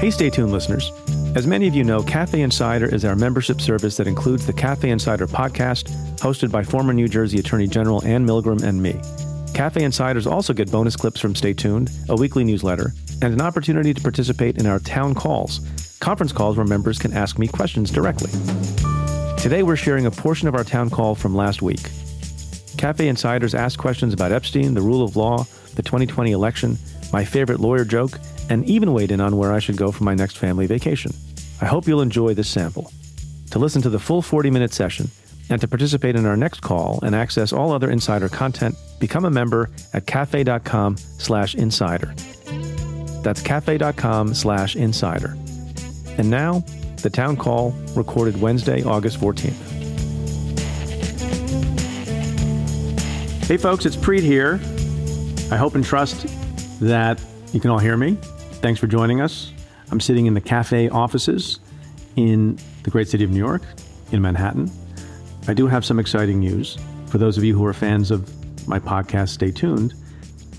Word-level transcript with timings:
Hey, 0.00 0.10
stay 0.10 0.30
tuned, 0.30 0.50
listeners. 0.50 0.92
As 1.36 1.46
many 1.46 1.68
of 1.68 1.74
you 1.74 1.84
know, 1.84 2.02
Cafe 2.02 2.40
Insider 2.40 2.86
is 2.86 3.04
our 3.04 3.14
membership 3.14 3.60
service 3.60 3.98
that 3.98 4.06
includes 4.06 4.46
the 4.46 4.52
Cafe 4.54 4.88
Insider 4.88 5.26
podcast, 5.26 5.90
hosted 6.16 6.50
by 6.50 6.62
former 6.62 6.94
New 6.94 7.06
Jersey 7.06 7.38
Attorney 7.38 7.66
General 7.66 8.02
Ann 8.06 8.26
Milgram 8.26 8.62
and 8.62 8.82
me. 8.82 8.98
Cafe 9.52 9.84
Insiders 9.84 10.26
also 10.26 10.54
get 10.54 10.70
bonus 10.70 10.96
clips 10.96 11.20
from 11.20 11.34
Stay 11.34 11.52
Tuned, 11.52 11.90
a 12.08 12.16
weekly 12.16 12.44
newsletter, 12.44 12.94
and 13.20 13.34
an 13.34 13.42
opportunity 13.42 13.92
to 13.92 14.00
participate 14.00 14.56
in 14.56 14.66
our 14.66 14.78
town 14.78 15.14
calls, 15.14 15.60
conference 16.00 16.32
calls 16.32 16.56
where 16.56 16.64
members 16.64 16.98
can 16.98 17.12
ask 17.12 17.38
me 17.38 17.46
questions 17.46 17.90
directly. 17.90 18.30
Today, 19.36 19.62
we're 19.62 19.76
sharing 19.76 20.06
a 20.06 20.10
portion 20.10 20.48
of 20.48 20.54
our 20.54 20.64
town 20.64 20.88
call 20.88 21.14
from 21.14 21.34
last 21.34 21.60
week. 21.60 21.90
Cafe 22.78 23.06
Insiders 23.06 23.54
asked 23.54 23.76
questions 23.76 24.14
about 24.14 24.32
Epstein, 24.32 24.72
the 24.72 24.80
rule 24.80 25.04
of 25.04 25.16
law, 25.16 25.44
the 25.74 25.82
2020 25.82 26.32
election, 26.32 26.78
my 27.12 27.24
favorite 27.24 27.60
lawyer 27.60 27.84
joke, 27.84 28.18
and 28.48 28.64
even 28.64 28.92
weighed 28.92 29.10
in 29.10 29.20
on 29.20 29.36
where 29.36 29.52
I 29.52 29.58
should 29.58 29.76
go 29.76 29.92
for 29.92 30.04
my 30.04 30.14
next 30.14 30.38
family 30.38 30.66
vacation. 30.66 31.12
I 31.60 31.66
hope 31.66 31.86
you'll 31.86 32.02
enjoy 32.02 32.34
this 32.34 32.48
sample. 32.48 32.92
To 33.50 33.58
listen 33.58 33.82
to 33.82 33.90
the 33.90 33.98
full 33.98 34.22
40 34.22 34.50
minute 34.50 34.72
session 34.72 35.10
and 35.50 35.60
to 35.60 35.68
participate 35.68 36.16
in 36.16 36.26
our 36.26 36.36
next 36.36 36.60
call 36.60 37.00
and 37.02 37.14
access 37.14 37.52
all 37.52 37.72
other 37.72 37.90
insider 37.90 38.28
content, 38.28 38.74
become 38.98 39.24
a 39.24 39.30
member 39.30 39.70
at 39.92 40.06
cafe.com 40.06 40.96
slash 40.96 41.54
insider. 41.54 42.14
That's 43.22 43.42
cafe.com 43.42 44.34
slash 44.34 44.76
insider. 44.76 45.36
And 46.16 46.30
now, 46.30 46.64
the 47.02 47.10
town 47.10 47.36
call 47.36 47.72
recorded 47.94 48.40
Wednesday, 48.40 48.82
August 48.82 49.20
14th. 49.20 49.68
Hey 53.46 53.56
folks, 53.56 53.84
it's 53.84 53.96
Preet 53.96 54.22
here. 54.22 54.60
I 55.50 55.56
hope 55.56 55.74
and 55.74 55.84
trust 55.84 56.26
that 56.80 57.22
you 57.52 57.60
can 57.60 57.70
all 57.70 57.78
hear 57.78 57.96
me. 57.96 58.16
Thanks 58.60 58.80
for 58.80 58.86
joining 58.86 59.20
us. 59.20 59.52
I'm 59.90 60.00
sitting 60.00 60.26
in 60.26 60.34
the 60.34 60.40
cafe 60.40 60.88
offices 60.88 61.60
in 62.16 62.58
the 62.82 62.90
great 62.90 63.08
city 63.08 63.24
of 63.24 63.30
New 63.30 63.38
York, 63.38 63.62
in 64.12 64.20
Manhattan. 64.22 64.70
I 65.48 65.54
do 65.54 65.66
have 65.66 65.84
some 65.84 65.98
exciting 65.98 66.40
news. 66.40 66.78
For 67.06 67.18
those 67.18 67.38
of 67.38 67.44
you 67.44 67.56
who 67.56 67.64
are 67.64 67.72
fans 67.72 68.10
of 68.10 68.28
my 68.68 68.78
podcast, 68.78 69.30
stay 69.30 69.50
tuned. 69.50 69.94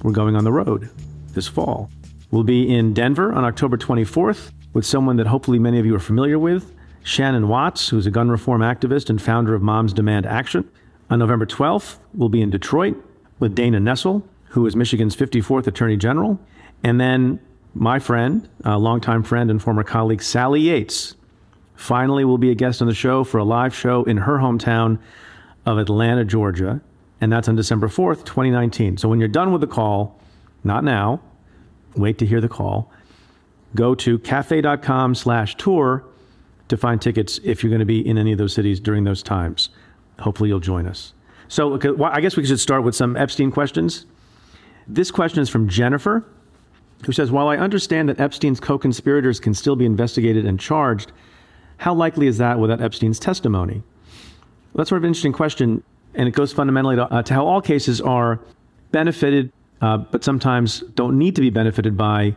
We're 0.03 0.11
going 0.11 0.35
on 0.35 0.43
the 0.43 0.51
road 0.51 0.89
this 1.33 1.47
fall. 1.47 1.89
We'll 2.31 2.43
be 2.43 2.73
in 2.73 2.93
Denver 2.93 3.31
on 3.33 3.43
October 3.43 3.77
24th 3.77 4.51
with 4.73 4.85
someone 4.85 5.17
that 5.17 5.27
hopefully 5.27 5.59
many 5.59 5.79
of 5.79 5.85
you 5.85 5.95
are 5.95 5.99
familiar 5.99 6.39
with, 6.39 6.73
Shannon 7.03 7.47
Watts, 7.47 7.89
who's 7.89 8.05
a 8.05 8.11
gun 8.11 8.29
reform 8.29 8.61
activist 8.61 9.09
and 9.09 9.21
founder 9.21 9.53
of 9.53 9.61
Moms 9.61 9.93
Demand 9.93 10.25
Action. 10.25 10.69
On 11.09 11.19
November 11.19 11.45
12th, 11.45 11.97
we'll 12.13 12.29
be 12.29 12.41
in 12.41 12.49
Detroit 12.49 12.95
with 13.39 13.55
Dana 13.55 13.79
Nessel, 13.79 14.23
who 14.51 14.65
is 14.65 14.75
Michigan's 14.75 15.15
54th 15.15 15.67
Attorney 15.67 15.95
General. 15.95 16.39
And 16.83 16.99
then 16.99 17.39
my 17.73 17.99
friend, 17.99 18.49
a 18.65 18.77
longtime 18.77 19.23
friend 19.23 19.49
and 19.49 19.61
former 19.61 19.83
colleague, 19.83 20.21
Sally 20.21 20.61
Yates, 20.61 21.15
finally 21.75 22.25
will 22.25 22.37
be 22.37 22.51
a 22.51 22.55
guest 22.55 22.81
on 22.81 22.87
the 22.87 22.93
show 22.93 23.23
for 23.23 23.37
a 23.37 23.45
live 23.45 23.73
show 23.73 24.03
in 24.03 24.17
her 24.17 24.39
hometown 24.39 24.99
of 25.65 25.77
Atlanta, 25.77 26.25
Georgia. 26.25 26.81
And 27.21 27.31
that's 27.31 27.47
on 27.47 27.55
December 27.55 27.87
4th, 27.87 28.25
2019. 28.25 28.97
So 28.97 29.07
when 29.07 29.19
you're 29.19 29.29
done 29.29 29.53
with 29.53 29.61
the 29.61 29.67
call, 29.67 30.19
not 30.65 30.83
now, 30.83 31.21
wait 31.95 32.17
to 32.17 32.25
hear 32.25 32.41
the 32.41 32.49
call, 32.49 32.91
go 33.73 33.95
to 33.95 34.19
cafe.com 34.19 35.15
slash 35.15 35.55
tour 35.55 36.03
to 36.67 36.75
find 36.75 37.01
tickets 37.01 37.39
if 37.43 37.63
you're 37.63 37.69
going 37.69 37.79
to 37.79 37.85
be 37.85 38.05
in 38.05 38.17
any 38.17 38.33
of 38.33 38.37
those 38.37 38.53
cities 38.53 38.81
during 38.81 39.05
those 39.05 39.23
times. 39.23 39.69
Hopefully 40.19 40.49
you'll 40.49 40.59
join 40.59 40.87
us. 40.87 41.13
So 41.47 41.79
I 42.03 42.19
guess 42.19 42.35
we 42.35 42.45
should 42.45 42.59
start 42.59 42.83
with 42.83 42.95
some 42.95 43.15
Epstein 43.15 43.51
questions. 43.51 44.05
This 44.91 45.09
question 45.09 45.41
is 45.41 45.47
from 45.47 45.69
Jennifer 45.69 46.25
who 47.05 47.13
says, 47.13 47.31
While 47.31 47.47
I 47.47 47.57
understand 47.57 48.09
that 48.09 48.19
Epstein's 48.19 48.59
co 48.59 48.77
conspirators 48.77 49.39
can 49.39 49.53
still 49.53 49.77
be 49.77 49.85
investigated 49.85 50.45
and 50.45 50.59
charged, 50.59 51.13
how 51.77 51.93
likely 51.93 52.27
is 52.27 52.37
that 52.37 52.59
without 52.59 52.81
Epstein's 52.81 53.17
testimony? 53.17 53.75
Well, 54.73 54.81
that's 54.81 54.89
sort 54.89 54.99
of 54.99 55.05
an 55.05 55.09
interesting 55.09 55.33
question, 55.33 55.81
and 56.13 56.27
it 56.27 56.31
goes 56.31 56.51
fundamentally 56.51 56.97
to, 56.97 57.05
uh, 57.05 57.23
to 57.23 57.33
how 57.33 57.45
all 57.45 57.61
cases 57.61 58.01
are 58.01 58.39
benefited, 58.91 59.51
uh, 59.81 59.97
but 59.97 60.23
sometimes 60.23 60.81
don't 60.95 61.17
need 61.17 61.35
to 61.35 61.41
be 61.41 61.49
benefited 61.49 61.97
by 61.97 62.35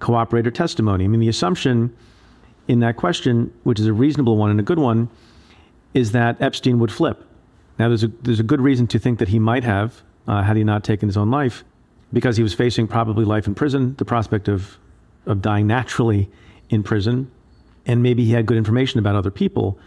cooperator 0.00 0.52
testimony. 0.52 1.04
I 1.04 1.08
mean, 1.08 1.20
the 1.20 1.28
assumption 1.28 1.94
in 2.68 2.80
that 2.80 2.96
question, 2.96 3.52
which 3.64 3.80
is 3.80 3.86
a 3.86 3.92
reasonable 3.92 4.36
one 4.36 4.50
and 4.50 4.60
a 4.60 4.62
good 4.62 4.78
one, 4.78 5.08
is 5.94 6.12
that 6.12 6.40
Epstein 6.40 6.78
would 6.78 6.92
flip. 6.92 7.24
Now, 7.78 7.88
there's 7.88 8.04
a, 8.04 8.08
there's 8.08 8.40
a 8.40 8.44
good 8.44 8.60
reason 8.60 8.86
to 8.88 8.98
think 8.98 9.18
that 9.18 9.28
he 9.28 9.38
might 9.38 9.64
have, 9.64 10.02
uh, 10.28 10.42
had 10.42 10.56
he 10.56 10.64
not 10.64 10.84
taken 10.84 11.08
his 11.08 11.16
own 11.16 11.30
life 11.30 11.64
because 12.14 12.36
he 12.36 12.42
was 12.42 12.54
facing 12.54 12.86
probably 12.86 13.24
life 13.24 13.46
in 13.46 13.54
prison, 13.54 13.94
the 13.96 14.04
prospect 14.04 14.48
of, 14.48 14.78
of 15.26 15.42
dying 15.42 15.66
naturally 15.66 16.30
in 16.70 16.82
prison, 16.82 17.30
and 17.86 18.02
maybe 18.02 18.24
he 18.24 18.30
had 18.30 18.46
good 18.46 18.56
information 18.56 18.98
about 19.00 19.16
other 19.16 19.32
people. 19.32 19.78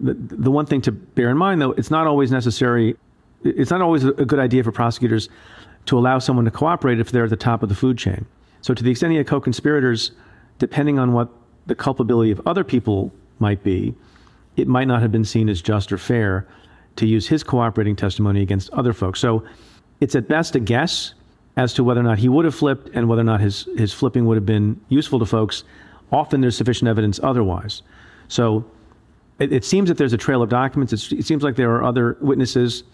The, 0.00 0.14
the 0.14 0.50
one 0.50 0.66
thing 0.66 0.82
to 0.82 0.92
bear 0.92 1.30
in 1.30 1.38
mind, 1.38 1.62
though, 1.62 1.70
it's 1.72 1.90
not 1.90 2.06
always 2.06 2.30
necessary, 2.30 2.96
it's 3.44 3.70
not 3.70 3.80
always 3.80 4.04
a 4.04 4.12
good 4.12 4.40
idea 4.40 4.64
for 4.64 4.72
prosecutors 4.72 5.28
to 5.86 5.96
allow 5.96 6.18
someone 6.18 6.44
to 6.44 6.50
cooperate 6.50 7.00
if 7.00 7.12
they're 7.12 7.24
at 7.24 7.30
the 7.30 7.36
top 7.36 7.62
of 7.62 7.68
the 7.68 7.74
food 7.74 7.96
chain. 7.96 8.26
So, 8.60 8.74
to 8.74 8.82
the 8.82 8.90
extent 8.90 9.12
he 9.12 9.16
had 9.16 9.28
co 9.28 9.40
conspirators, 9.40 10.10
depending 10.58 10.98
on 10.98 11.12
what 11.12 11.28
the 11.66 11.76
culpability 11.76 12.32
of 12.32 12.40
other 12.46 12.64
people 12.64 13.12
might 13.38 13.62
be, 13.62 13.94
it 14.56 14.66
might 14.66 14.88
not 14.88 15.00
have 15.00 15.12
been 15.12 15.24
seen 15.24 15.48
as 15.48 15.62
just 15.62 15.92
or 15.92 15.98
fair 15.98 16.46
to 16.96 17.06
use 17.06 17.28
his 17.28 17.44
cooperating 17.44 17.94
testimony 17.94 18.42
against 18.42 18.68
other 18.70 18.92
folks. 18.92 19.20
So, 19.20 19.44
it's 20.00 20.16
at 20.16 20.28
best 20.28 20.56
a 20.56 20.60
guess 20.60 21.14
as 21.58 21.74
to 21.74 21.82
whether 21.82 21.98
or 21.98 22.04
not 22.04 22.18
he 22.18 22.28
would 22.28 22.44
have 22.44 22.54
flipped 22.54 22.88
and 22.94 23.08
whether 23.08 23.20
or 23.20 23.24
not 23.24 23.40
his, 23.40 23.68
his 23.76 23.92
flipping 23.92 24.24
would 24.26 24.36
have 24.36 24.46
been 24.46 24.80
useful 24.88 25.18
to 25.18 25.26
folks. 25.26 25.64
Often 26.12 26.40
there's 26.40 26.56
sufficient 26.56 26.88
evidence 26.88 27.18
otherwise. 27.20 27.82
So 28.28 28.64
it, 29.40 29.52
it 29.52 29.64
seems 29.64 29.88
that 29.88 29.98
there's 29.98 30.12
a 30.12 30.16
trail 30.18 30.40
of 30.40 30.48
documents. 30.48 30.92
It's, 30.92 31.10
it 31.10 31.26
seems 31.26 31.42
like 31.42 31.56
there 31.56 31.74
are 31.74 31.82
other 31.82 32.16
witnesses. 32.20 32.84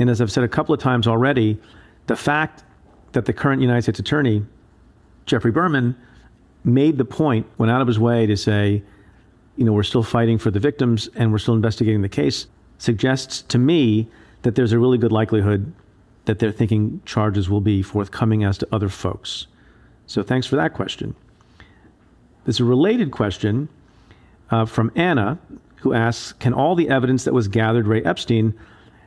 And 0.00 0.10
as 0.10 0.20
I've 0.20 0.32
said 0.32 0.42
a 0.42 0.48
couple 0.48 0.74
of 0.74 0.80
times 0.80 1.06
already, 1.06 1.56
the 2.08 2.16
fact 2.16 2.64
that 3.12 3.26
the 3.26 3.32
current 3.32 3.62
United 3.62 3.82
States 3.82 4.00
Attorney, 4.00 4.44
Geoffrey 5.26 5.52
Berman, 5.52 5.96
made 6.64 6.98
the 6.98 7.04
point, 7.04 7.46
went 7.58 7.70
out 7.70 7.80
of 7.80 7.86
his 7.86 8.00
way 8.00 8.26
to 8.26 8.36
say, 8.36 8.82
you 9.56 9.64
know, 9.64 9.72
we're 9.72 9.84
still 9.84 10.02
fighting 10.02 10.36
for 10.36 10.50
the 10.50 10.58
victims 10.58 11.08
and 11.14 11.30
we're 11.30 11.38
still 11.38 11.54
investigating 11.54 12.02
the 12.02 12.08
case, 12.08 12.48
suggests 12.78 13.42
to 13.42 13.58
me 13.58 14.08
that 14.42 14.56
there's 14.56 14.72
a 14.72 14.80
really 14.80 14.98
good 14.98 15.12
likelihood 15.12 15.72
that 16.24 16.38
they're 16.38 16.52
thinking 16.52 17.00
charges 17.04 17.50
will 17.50 17.60
be 17.60 17.82
forthcoming 17.82 18.44
as 18.44 18.58
to 18.58 18.68
other 18.72 18.88
folks. 18.88 19.46
So 20.06 20.22
thanks 20.22 20.46
for 20.46 20.56
that 20.56 20.74
question. 20.74 21.14
There's 22.44 22.60
a 22.60 22.64
related 22.64 23.10
question 23.10 23.68
uh, 24.50 24.66
from 24.66 24.92
Anna, 24.94 25.38
who 25.76 25.92
asks 25.92 26.32
Can 26.34 26.52
all 26.52 26.74
the 26.74 26.88
evidence 26.88 27.24
that 27.24 27.34
was 27.34 27.48
gathered 27.48 27.86
Ray 27.86 28.02
Epstein 28.02 28.54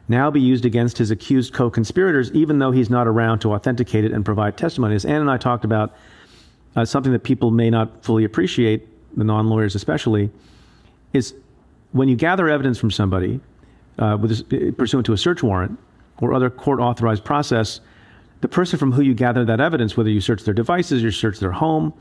now 0.07 0.31
be 0.31 0.39
used 0.39 0.65
against 0.65 0.97
his 0.97 1.11
accused 1.11 1.53
co 1.53 1.69
conspirators, 1.69 2.31
even 2.31 2.59
though 2.59 2.71
he's 2.71 2.89
not 2.89 3.07
around 3.07 3.39
to 3.39 3.53
authenticate 3.53 4.05
it 4.05 4.11
and 4.11 4.25
provide 4.25 4.57
testimony? 4.57 4.95
As 4.95 5.05
Anna 5.05 5.21
and 5.21 5.31
I 5.31 5.37
talked 5.37 5.65
about, 5.65 5.95
uh, 6.75 6.85
something 6.85 7.11
that 7.11 7.23
people 7.23 7.51
may 7.51 7.69
not 7.69 8.03
fully 8.03 8.23
appreciate, 8.23 8.87
the 9.17 9.23
non 9.23 9.47
lawyers 9.47 9.75
especially, 9.75 10.29
is 11.13 11.33
when 11.91 12.07
you 12.07 12.15
gather 12.15 12.47
evidence 12.47 12.77
from 12.77 12.91
somebody 12.91 13.39
uh, 13.99 14.17
with, 14.19 14.77
pursuant 14.77 15.05
to 15.05 15.13
a 15.13 15.17
search 15.17 15.41
warrant, 15.43 15.77
or 16.19 16.33
other 16.33 16.49
court 16.49 16.79
authorized 16.79 17.23
process, 17.23 17.79
the 18.41 18.47
person 18.47 18.77
from 18.77 18.91
who 18.91 19.01
you 19.01 19.13
gather 19.13 19.45
that 19.45 19.59
evidence, 19.59 19.97
whether 19.97 20.09
you 20.09 20.21
search 20.21 20.43
their 20.43 20.53
devices, 20.53 21.01
you 21.01 21.11
search 21.11 21.39
their 21.39 21.51
home, 21.51 21.93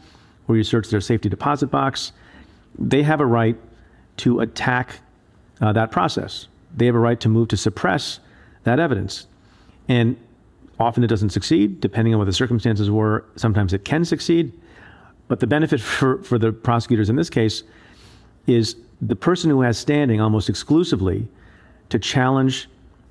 or 0.49 0.57
you 0.57 0.65
search 0.65 0.89
their 0.89 1.01
safety 1.01 1.29
deposit 1.29 1.69
box, 1.69 2.13
they 2.79 3.03
have 3.03 3.21
a 3.21 3.27
right 3.27 3.57
to 4.19 4.41
attack 4.41 5.01
uh, 5.61 5.73
that 5.73 5.91
process. 5.91 6.49
They 6.77 6.87
have 6.87 6.95
a 6.95 6.99
right 6.99 7.19
to 7.21 7.29
move 7.29 7.49
to 7.49 7.57
suppress 7.57 8.21
that 8.65 8.79
evidence. 8.79 9.27
And 9.89 10.17
often 10.79 11.05
it 11.05 11.07
doesn't 11.07 11.31
succeed, 11.31 11.81
depending 11.81 12.15
on 12.15 12.19
what 12.19 12.27
the 12.27 12.33
circumstances 12.33 12.91
were. 12.91 13.25
Sometimes 13.37 13.73
it 13.73 13.85
can 13.85 14.05
succeed. 14.05 14.53
But 15.29 15.41
the 15.41 15.47
benefit 15.47 15.81
for, 15.81 16.23
for 16.23 16.39
the 16.39 16.53
prosecutors 16.53 17.09
in 17.09 17.17
this 17.17 17.31
case 17.31 17.63
is 18.47 18.77
the 19.01 19.17
person 19.17 19.51
who 19.51 19.63
has 19.63 19.79
standing 19.79 20.21
almost 20.21 20.49
exclusively 20.49 21.27
to 21.89 21.99
challenge 21.99 22.69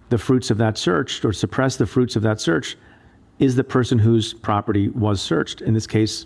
the 0.10 0.18
fruits 0.18 0.52
of 0.52 0.58
that 0.58 0.78
search 0.78 1.24
or 1.26 1.34
suppress 1.34 1.78
the 1.78 1.86
fruits 1.86 2.16
of 2.16 2.22
that 2.24 2.40
search 2.40 2.78
is 3.40 3.56
the 3.56 3.64
person 3.64 4.00
whose 4.00 4.34
property 4.34 4.90
was 4.90 5.22
searched. 5.22 5.62
In 5.62 5.74
this 5.74 5.88
case, 5.88 6.26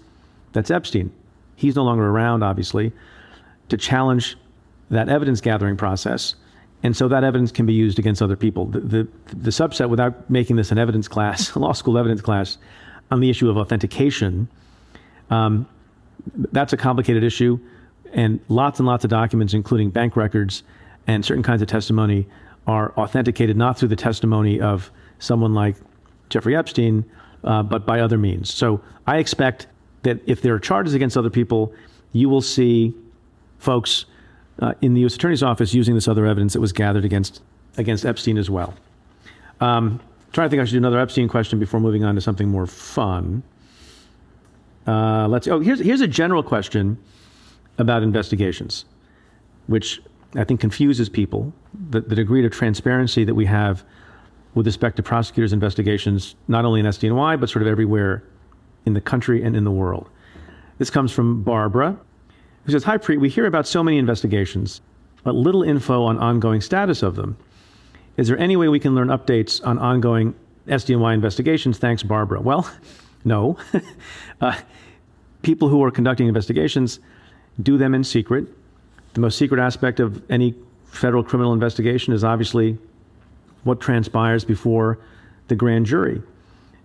that's 0.54 0.70
Epstein. 0.70 1.12
He's 1.56 1.76
no 1.76 1.84
longer 1.84 2.08
around, 2.08 2.44
obviously, 2.44 2.92
to 3.70 3.78
challenge 3.78 4.38
that 4.90 5.10
evidence 5.10 5.42
gathering 5.42 5.78
process. 5.78 6.36
And 6.84 6.96
so 6.96 7.08
that 7.10 7.24
evidence 7.24 7.52
can 7.52 7.66
be 7.66 7.74
used 7.74 8.00
against 8.00 8.22
other 8.22 8.36
people. 8.36 8.66
The, 8.66 8.80
the, 8.80 9.08
the 9.28 9.50
subset, 9.50 9.90
without 9.90 10.30
making 10.30 10.56
this 10.56 10.72
an 10.72 10.78
evidence 10.78 11.08
class, 11.08 11.52
a 11.56 11.60
law 11.60 11.74
school 11.74 11.98
evidence 11.98 12.22
class, 12.22 12.58
on 13.12 13.20
the 13.20 13.30
issue 13.30 13.50
of 13.50 13.58
authentication, 13.58 14.48
um, 15.30 15.68
that's 16.52 16.74
a 16.74 16.78
complicated 16.78 17.24
issue. 17.24 17.60
And 18.14 18.40
lots 18.50 18.80
and 18.80 18.88
lots 18.88 19.04
of 19.04 19.10
documents, 19.10 19.54
including 19.54 19.90
bank 19.90 20.16
records 20.16 20.64
and 21.08 21.26
certain 21.26 21.44
kinds 21.44 21.62
of 21.62 21.68
testimony, 21.68 22.28
are 22.70 22.94
authenticated 22.98 23.58
not 23.58 23.80
through 23.80 23.88
the 23.88 23.96
testimony 23.96 24.62
of 24.62 24.92
someone 25.18 25.56
like 25.56 25.76
Jeffrey 26.30 26.56
Epstein, 26.56 27.04
uh, 27.44 27.64
but 27.64 27.84
by 27.84 28.00
other 28.00 28.20
means. 28.20 28.54
So 28.54 28.80
I 29.08 29.18
expect 29.18 29.66
that 30.04 30.20
if 30.28 30.44
there 30.44 30.54
are 30.54 30.60
charges 30.60 30.94
against 30.94 31.18
other 31.18 31.32
people, 31.32 31.74
you 32.14 32.30
will 32.30 32.44
see 32.44 32.94
folks 33.58 34.06
uh, 34.60 34.76
in 34.84 34.94
the 34.94 35.02
U.S. 35.02 35.16
Attorney's 35.16 35.42
Office 35.42 35.74
using 35.74 35.96
this 35.96 36.08
other 36.08 36.28
evidence 36.28 36.54
that 36.54 36.60
was 36.60 36.72
gathered 36.72 37.06
against 37.06 37.42
against 37.78 38.06
Epstein 38.06 38.38
as 38.38 38.52
well. 38.52 38.76
Um, 39.62 40.00
trying 40.32 40.46
to 40.46 40.50
think 40.52 40.62
I 40.62 40.66
should 40.66 40.74
do 40.74 40.78
another 40.78 41.00
Epstein 41.00 41.28
question 41.28 41.58
before 41.58 41.80
moving 41.80 42.04
on 42.04 42.14
to 42.16 42.22
something 42.22 42.50
more 42.50 42.68
fun. 42.68 43.42
Uh, 44.86 45.28
let's. 45.28 45.48
Oh, 45.48 45.60
here's 45.60 45.80
here's 45.80 46.02
a 46.02 46.08
general 46.08 46.44
question 46.44 47.00
about 47.80 48.04
investigations, 48.04 48.86
which 49.66 50.02
I 50.36 50.44
think 50.44 50.60
confuses 50.60 51.10
people. 51.10 51.52
The, 51.90 52.02
the 52.02 52.16
degree 52.16 52.46
of 52.46 52.52
transparency 52.52 53.24
that 53.24 53.36
we 53.36 53.46
have 53.46 53.84
with 54.54 54.66
respect 54.66 54.96
to 54.98 55.04
prosecutors' 55.04 55.54
investigations, 55.54 56.36
not 56.48 56.66
only 56.66 56.80
in 56.80 56.86
SDNY 56.86 57.40
but 57.40 57.50
sort 57.50 57.62
of 57.62 57.68
everywhere 57.68 58.24
in 58.86 58.94
the 58.94 59.02
country 59.02 59.44
and 59.44 59.56
in 59.56 59.64
the 59.64 59.72
world. 59.72 60.10
This 60.78 60.90
comes 60.90 61.12
from 61.12 61.44
Barbara, 61.44 61.98
who 62.66 62.72
says, 62.72 62.84
"Hi, 62.84 62.98
Preet. 62.98 63.20
We 63.20 63.30
hear 63.30 63.46
about 63.46 63.68
so 63.68 63.84
many 63.84 63.98
investigations, 63.98 64.82
but 65.24 65.36
little 65.36 65.64
info 65.64 66.04
on 66.04 66.18
ongoing 66.18 66.62
status 66.62 67.04
of 67.04 67.16
them. 67.16 67.38
Is 68.18 68.28
there 68.28 68.38
any 68.38 68.56
way 68.56 68.68
we 68.68 68.80
can 68.80 68.96
learn 68.96 69.08
updates 69.08 69.66
on 69.66 69.78
ongoing 69.78 70.36
SDNY 70.68 71.14
investigations? 71.14 71.78
Thanks, 71.78 72.04
Barbara. 72.04 72.42
Well, 72.42 72.70
no. 73.24 73.58
uh, 74.42 74.58
people 75.42 75.70
who 75.70 75.84
are 75.84 75.92
conducting 75.92 76.28
investigations 76.28 77.00
do 77.62 77.78
them 77.78 77.94
in 77.94 78.04
secret. 78.04 78.48
The 79.14 79.22
most 79.22 79.38
secret 79.38 79.60
aspect 79.60 80.00
of 80.00 80.22
any 80.30 80.56
federal 80.92 81.24
criminal 81.24 81.54
investigation 81.54 82.14
is 82.14 82.24
obviously 82.24 82.78
what 83.64 83.80
transpires 83.80 84.44
before 84.44 85.00
the 85.48 85.56
grand 85.56 85.86
jury. 85.86 86.22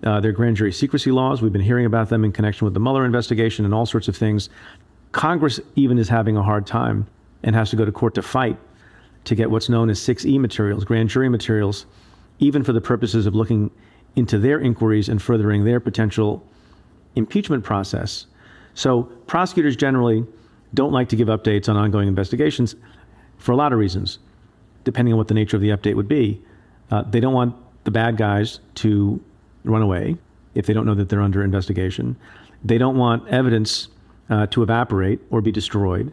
Uh, 0.02 0.20
their 0.20 0.32
grand 0.32 0.56
jury 0.56 0.72
secrecy 0.72 1.10
laws, 1.10 1.40
we've 1.40 1.52
been 1.52 1.62
hearing 1.62 1.86
about 1.86 2.08
them 2.08 2.24
in 2.24 2.32
connection 2.32 2.64
with 2.64 2.74
the 2.74 2.80
Mueller 2.80 3.04
investigation 3.04 3.64
and 3.64 3.72
all 3.72 3.86
sorts 3.86 4.08
of 4.08 4.16
things. 4.16 4.50
Congress 5.12 5.60
even 5.76 5.98
is 5.98 6.08
having 6.08 6.36
a 6.36 6.42
hard 6.42 6.66
time 6.66 7.06
and 7.42 7.54
has 7.54 7.70
to 7.70 7.76
go 7.76 7.84
to 7.84 7.92
court 7.92 8.14
to 8.14 8.22
fight 8.22 8.58
to 9.24 9.34
get 9.34 9.50
what's 9.50 9.68
known 9.68 9.88
as 9.88 9.98
6E 10.00 10.38
materials, 10.38 10.84
grand 10.84 11.08
jury 11.08 11.28
materials, 11.28 11.86
even 12.38 12.62
for 12.62 12.72
the 12.72 12.80
purposes 12.80 13.24
of 13.24 13.34
looking 13.34 13.70
into 14.16 14.38
their 14.38 14.60
inquiries 14.60 15.08
and 15.08 15.22
furthering 15.22 15.64
their 15.64 15.80
potential 15.80 16.44
impeachment 17.16 17.64
process. 17.64 18.26
So, 18.74 19.04
prosecutors 19.26 19.76
generally 19.76 20.26
don't 20.74 20.92
like 20.92 21.08
to 21.10 21.16
give 21.16 21.28
updates 21.28 21.68
on 21.68 21.76
ongoing 21.76 22.08
investigations 22.08 22.74
for 23.38 23.52
a 23.52 23.56
lot 23.56 23.72
of 23.72 23.78
reasons, 23.78 24.18
depending 24.84 25.14
on 25.14 25.18
what 25.18 25.28
the 25.28 25.34
nature 25.34 25.56
of 25.56 25.62
the 25.62 25.70
update 25.70 25.94
would 25.94 26.08
be. 26.08 26.42
Uh, 26.90 27.02
they 27.02 27.20
don't 27.20 27.34
want 27.34 27.54
the 27.84 27.90
bad 27.90 28.16
guys 28.16 28.60
to 28.76 29.22
run 29.64 29.82
away 29.82 30.16
if 30.54 30.66
they 30.66 30.72
don't 30.72 30.86
know 30.86 30.94
that 30.94 31.08
they're 31.08 31.22
under 31.22 31.42
investigation. 31.42 32.16
They 32.62 32.78
don't 32.78 32.96
want 32.96 33.28
evidence 33.28 33.88
uh, 34.30 34.46
to 34.48 34.62
evaporate 34.62 35.20
or 35.30 35.40
be 35.40 35.52
destroyed. 35.52 36.12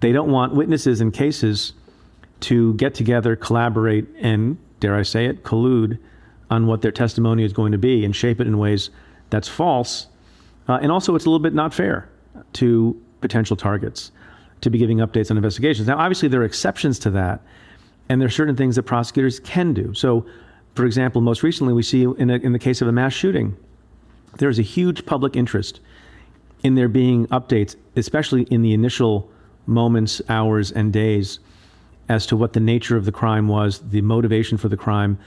They 0.00 0.12
don't 0.12 0.30
want 0.30 0.54
witnesses 0.54 1.00
in 1.00 1.10
cases 1.10 1.74
to 2.40 2.74
get 2.74 2.94
together, 2.94 3.36
collaborate, 3.36 4.06
and 4.20 4.56
dare 4.80 4.94
I 4.94 5.02
say 5.02 5.26
it, 5.26 5.44
collude 5.44 5.98
on 6.50 6.66
what 6.66 6.82
their 6.82 6.90
testimony 6.90 7.44
is 7.44 7.52
going 7.52 7.72
to 7.72 7.78
be 7.78 8.04
and 8.04 8.16
shape 8.16 8.40
it 8.40 8.46
in 8.46 8.58
ways 8.58 8.90
that's 9.28 9.46
false. 9.46 10.06
Uh, 10.68 10.78
and 10.82 10.90
also, 10.90 11.14
it's 11.14 11.26
a 11.26 11.28
little 11.28 11.42
bit 11.42 11.54
not 11.54 11.74
fair 11.74 12.08
to 12.54 13.00
potential 13.20 13.56
targets 13.56 14.10
to 14.60 14.70
be 14.70 14.78
giving 14.78 14.98
updates 14.98 15.30
on 15.30 15.36
investigations. 15.36 15.88
Now, 15.88 15.98
obviously, 15.98 16.28
there 16.28 16.40
are 16.42 16.44
exceptions 16.44 16.98
to 17.00 17.10
that, 17.10 17.40
and 18.08 18.20
there 18.20 18.26
are 18.26 18.30
certain 18.30 18.56
things 18.56 18.76
that 18.76 18.82
prosecutors 18.84 19.40
can 19.40 19.72
do. 19.72 19.94
So, 19.94 20.26
for 20.74 20.84
example, 20.84 21.20
most 21.20 21.42
recently, 21.42 21.72
we 21.72 21.82
see 21.82 22.02
in, 22.02 22.30
a, 22.30 22.36
in 22.36 22.52
the 22.52 22.58
case 22.58 22.80
of 22.80 22.88
a 22.88 22.92
mass 22.92 23.12
shooting, 23.12 23.56
there 24.38 24.48
is 24.48 24.58
a 24.58 24.62
huge 24.62 25.06
public 25.06 25.36
interest 25.36 25.80
in 26.62 26.74
there 26.74 26.88
being 26.88 27.26
updates, 27.28 27.74
especially 27.96 28.42
in 28.44 28.62
the 28.62 28.72
initial 28.72 29.30
moments, 29.66 30.20
hours, 30.28 30.70
and 30.72 30.92
days 30.92 31.40
as 32.08 32.26
to 32.26 32.36
what 32.36 32.52
the 32.52 32.60
nature 32.60 32.96
of 32.96 33.04
the 33.04 33.12
crime 33.12 33.48
was, 33.48 33.78
the 33.90 34.00
motivation 34.02 34.58
for 34.58 34.68
the 34.68 34.76
crime, 34.76 35.18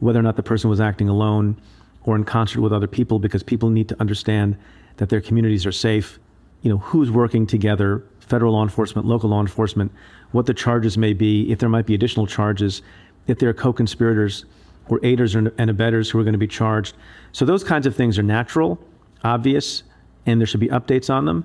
whether 0.00 0.18
or 0.18 0.22
not 0.22 0.36
the 0.36 0.42
person 0.42 0.68
was 0.68 0.80
acting 0.80 1.08
alone 1.08 1.56
or 2.04 2.16
in 2.16 2.24
concert 2.24 2.60
with 2.60 2.72
other 2.72 2.88
people, 2.88 3.18
because 3.20 3.42
people 3.42 3.70
need 3.70 3.88
to 3.88 4.00
understand 4.00 4.56
that 4.96 5.08
their 5.08 5.20
communities 5.20 5.64
are 5.64 5.72
safe. 5.72 6.18
You 6.62 6.70
know, 6.70 6.78
who's 6.78 7.10
working 7.10 7.46
together, 7.46 8.04
federal 8.32 8.54
law 8.54 8.62
enforcement, 8.62 9.06
local 9.06 9.28
law 9.28 9.42
enforcement, 9.42 9.92
what 10.30 10.46
the 10.46 10.54
charges 10.54 10.96
may 10.96 11.12
be, 11.12 11.52
if 11.52 11.58
there 11.58 11.68
might 11.68 11.84
be 11.84 11.94
additional 11.94 12.26
charges, 12.26 12.80
if 13.26 13.38
there 13.38 13.50
are 13.50 13.54
co 13.54 13.74
conspirators 13.74 14.46
or 14.88 14.98
aiders 15.02 15.34
and 15.34 15.52
abettors 15.58 16.08
who 16.08 16.18
are 16.18 16.24
going 16.24 16.32
to 16.32 16.38
be 16.38 16.48
charged. 16.48 16.96
So 17.32 17.44
those 17.44 17.62
kinds 17.62 17.86
of 17.86 17.94
things 17.94 18.18
are 18.18 18.22
natural, 18.22 18.78
obvious, 19.22 19.82
and 20.24 20.40
there 20.40 20.46
should 20.46 20.60
be 20.60 20.68
updates 20.68 21.10
on 21.10 21.26
them. 21.26 21.44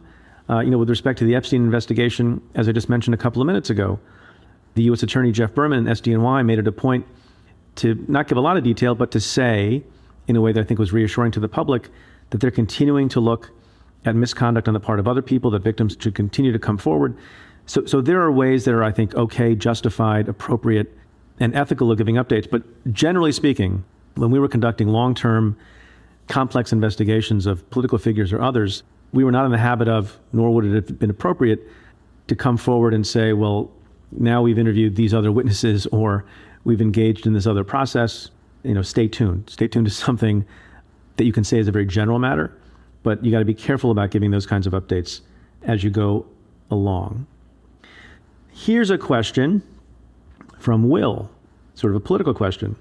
Uh, 0.49 0.59
you 0.61 0.71
know, 0.71 0.77
with 0.77 0.89
respect 0.89 1.19
to 1.19 1.25
the 1.25 1.35
Epstein 1.35 1.61
investigation, 1.65 2.41
as 2.55 2.69
I 2.69 2.71
just 2.71 2.87
mentioned 2.87 3.13
a 3.13 3.17
couple 3.17 3.41
of 3.41 3.47
minutes 3.47 3.69
ago, 3.69 3.99
the 4.75 4.83
U.S. 4.83 5.03
Attorney 5.03 5.33
Jeff 5.33 5.53
Berman 5.53 5.79
and 5.79 5.87
SDNY 5.89 6.45
made 6.45 6.57
it 6.57 6.67
a 6.67 6.71
point 6.71 7.05
to 7.75 8.05
not 8.07 8.29
give 8.29 8.37
a 8.37 8.41
lot 8.41 8.55
of 8.55 8.63
detail, 8.63 8.95
but 8.95 9.11
to 9.11 9.19
say, 9.19 9.83
in 10.27 10.37
a 10.37 10.41
way 10.41 10.53
that 10.53 10.61
I 10.61 10.63
think 10.63 10.79
was 10.79 10.93
reassuring 10.93 11.33
to 11.33 11.41
the 11.41 11.49
public, 11.49 11.89
that 12.29 12.39
they're 12.39 12.49
continuing 12.49 13.09
to 13.09 13.19
look 13.19 13.51
at 14.07 14.15
misconduct 14.15 14.67
on 14.67 14.73
the 14.73 14.79
part 14.79 14.99
of 14.99 15.07
other 15.07 15.21
people, 15.21 15.51
that 15.51 15.61
victims 15.61 15.95
should 15.99 16.15
continue 16.15 16.51
to 16.51 16.59
come 16.59 16.77
forward. 16.77 17.15
So, 17.65 17.85
so 17.85 18.01
there 18.01 18.21
are 18.21 18.31
ways 18.31 18.65
that 18.65 18.73
are, 18.73 18.83
I 18.83 18.91
think, 18.91 19.13
okay, 19.13 19.53
justified, 19.53 20.29
appropriate, 20.29 20.97
and 21.39 21.53
ethical 21.55 21.91
of 21.91 21.97
giving 21.97 22.15
updates. 22.15 22.49
But 22.49 22.63
generally 22.93 23.31
speaking, 23.31 23.83
when 24.15 24.31
we 24.31 24.39
were 24.39 24.47
conducting 24.47 24.87
long 24.87 25.13
term, 25.13 25.57
complex 26.27 26.71
investigations 26.71 27.45
of 27.45 27.69
political 27.69 27.97
figures 27.97 28.33
or 28.33 28.41
others, 28.41 28.83
we 29.13 29.23
were 29.23 29.31
not 29.31 29.45
in 29.45 29.51
the 29.51 29.57
habit 29.57 29.87
of, 29.87 30.17
nor 30.33 30.53
would 30.53 30.65
it 30.65 30.73
have 30.73 30.99
been 30.99 31.09
appropriate, 31.09 31.61
to 32.27 32.35
come 32.35 32.57
forward 32.57 32.93
and 32.93 33.05
say, 33.05 33.33
well, 33.33 33.71
now 34.11 34.41
we've 34.41 34.57
interviewed 34.57 34.95
these 34.95 35.13
other 35.13 35.31
witnesses 35.31 35.85
or 35.87 36.25
we've 36.63 36.81
engaged 36.81 37.25
in 37.25 37.33
this 37.33 37.47
other 37.47 37.63
process. 37.63 38.31
You 38.63 38.73
know, 38.73 38.81
stay 38.81 39.07
tuned. 39.07 39.49
Stay 39.49 39.67
tuned 39.67 39.87
to 39.87 39.93
something 39.93 40.45
that 41.17 41.25
you 41.25 41.33
can 41.33 41.43
say 41.43 41.59
is 41.59 41.67
a 41.67 41.71
very 41.71 41.85
general 41.85 42.19
matter, 42.19 42.55
but 43.03 43.23
you 43.23 43.31
got 43.31 43.39
to 43.39 43.45
be 43.45 43.53
careful 43.53 43.91
about 43.91 44.11
giving 44.11 44.31
those 44.31 44.45
kinds 44.45 44.67
of 44.67 44.73
updates 44.73 45.21
as 45.63 45.83
you 45.83 45.89
go 45.89 46.25
along. 46.69 47.25
Here's 48.51 48.89
a 48.89 48.97
question 48.97 49.61
from 50.59 50.89
Will, 50.89 51.29
sort 51.75 51.93
of 51.93 51.97
a 51.97 51.99
political 51.99 52.33
question. 52.33 52.75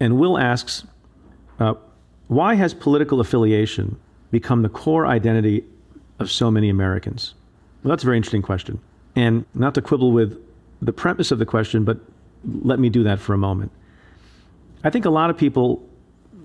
And 0.00 0.18
Will 0.18 0.38
asks, 0.38 0.84
uh, 1.60 1.74
why 2.28 2.54
has 2.54 2.74
political 2.74 3.20
affiliation 3.20 3.98
become 4.30 4.62
the 4.62 4.68
core 4.68 5.06
identity 5.06 5.64
of 6.18 6.30
so 6.30 6.50
many 6.50 6.68
Americans? 6.68 7.34
Well, 7.82 7.90
that's 7.90 8.02
a 8.02 8.06
very 8.06 8.16
interesting 8.16 8.42
question. 8.42 8.80
And 9.16 9.44
not 9.54 9.74
to 9.74 9.82
quibble 9.82 10.12
with 10.12 10.40
the 10.82 10.92
premise 10.92 11.30
of 11.30 11.38
the 11.38 11.46
question, 11.46 11.84
but 11.84 11.98
let 12.62 12.78
me 12.78 12.88
do 12.88 13.02
that 13.04 13.18
for 13.18 13.34
a 13.34 13.38
moment. 13.38 13.72
I 14.84 14.90
think 14.90 15.04
a 15.04 15.10
lot 15.10 15.30
of 15.30 15.36
people 15.36 15.84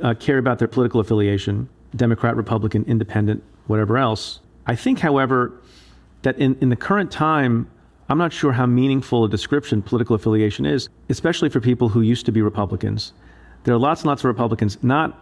uh, 0.02 0.14
care 0.16 0.38
about 0.38 0.60
their 0.60 0.68
political 0.68 1.00
affiliation 1.00 1.70
Democrat, 1.96 2.36
Republican, 2.36 2.84
Independent, 2.86 3.44
whatever 3.68 3.98
else. 3.98 4.40
I 4.66 4.76
think, 4.76 5.00
however, 5.00 5.62
that 6.24 6.38
in, 6.38 6.58
in 6.62 6.70
the 6.70 6.76
current 6.76 7.12
time, 7.12 7.70
I'm 8.10 8.18
not 8.18 8.34
sure 8.34 8.52
how 8.52 8.66
meaningful 8.66 9.26
a 9.26 9.30
description 9.30 9.82
political 9.82 10.16
affiliation 10.16 10.66
is, 10.66 10.90
especially 11.10 11.50
for 11.50 11.60
people 11.60 11.90
who 11.90 12.02
used 12.02 12.26
to 12.26 12.32
be 12.32 12.42
Republicans. 12.42 13.14
There 13.64 13.74
are 13.74 13.80
lots 13.80 14.02
and 14.02 14.08
lots 14.08 14.22
of 14.22 14.26
Republicans, 14.26 14.78
not 14.84 15.20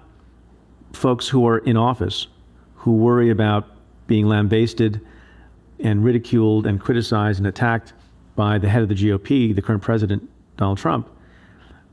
folks 0.93 1.27
who 1.27 1.47
are 1.47 1.59
in 1.59 1.77
office, 1.77 2.27
who 2.75 2.95
worry 2.95 3.29
about 3.29 3.67
being 4.07 4.27
lambasted 4.27 4.99
and 5.79 6.03
ridiculed 6.03 6.65
and 6.65 6.79
criticized 6.79 7.39
and 7.39 7.47
attacked 7.47 7.93
by 8.35 8.57
the 8.57 8.69
head 8.69 8.81
of 8.81 8.89
the 8.89 8.95
GOP, 8.95 9.55
the 9.55 9.61
current 9.61 9.81
president, 9.81 10.27
Donald 10.57 10.77
Trump, 10.77 11.09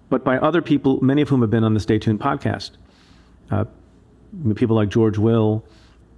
but 0.08 0.24
by 0.24 0.38
other 0.38 0.62
people, 0.62 1.02
many 1.02 1.22
of 1.22 1.28
whom 1.28 1.40
have 1.42 1.50
been 1.50 1.64
on 1.64 1.74
the 1.74 1.80
Stay 1.80 1.98
Tuned 1.98 2.20
podcast. 2.20 2.72
Uh, 3.50 3.64
people 4.54 4.76
like 4.76 4.88
George 4.88 5.18
Will 5.18 5.64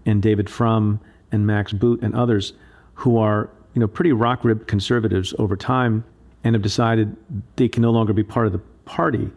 and 0.07 0.23
David 0.23 0.49
Frum 0.49 1.01
and 1.33 1.47
Max 1.47 1.73
Boot 1.73 2.03
and 2.03 2.15
others 2.15 2.53
who 2.95 3.19
are 3.19 3.51
you 3.75 3.81
know, 3.81 3.87
pretty 3.87 4.13
rock 4.13 4.45
ribbed 4.45 4.67
conservatives 4.67 5.33
over 5.39 5.57
time 5.57 6.05
and 6.45 6.55
have 6.55 6.63
decided 6.63 7.17
they 7.57 7.69
can 7.69 7.83
no 7.83 7.91
longer 7.91 8.13
be 8.13 8.23
part 8.23 8.47
of 8.47 8.53
the 8.53 8.59
party. 8.85 9.31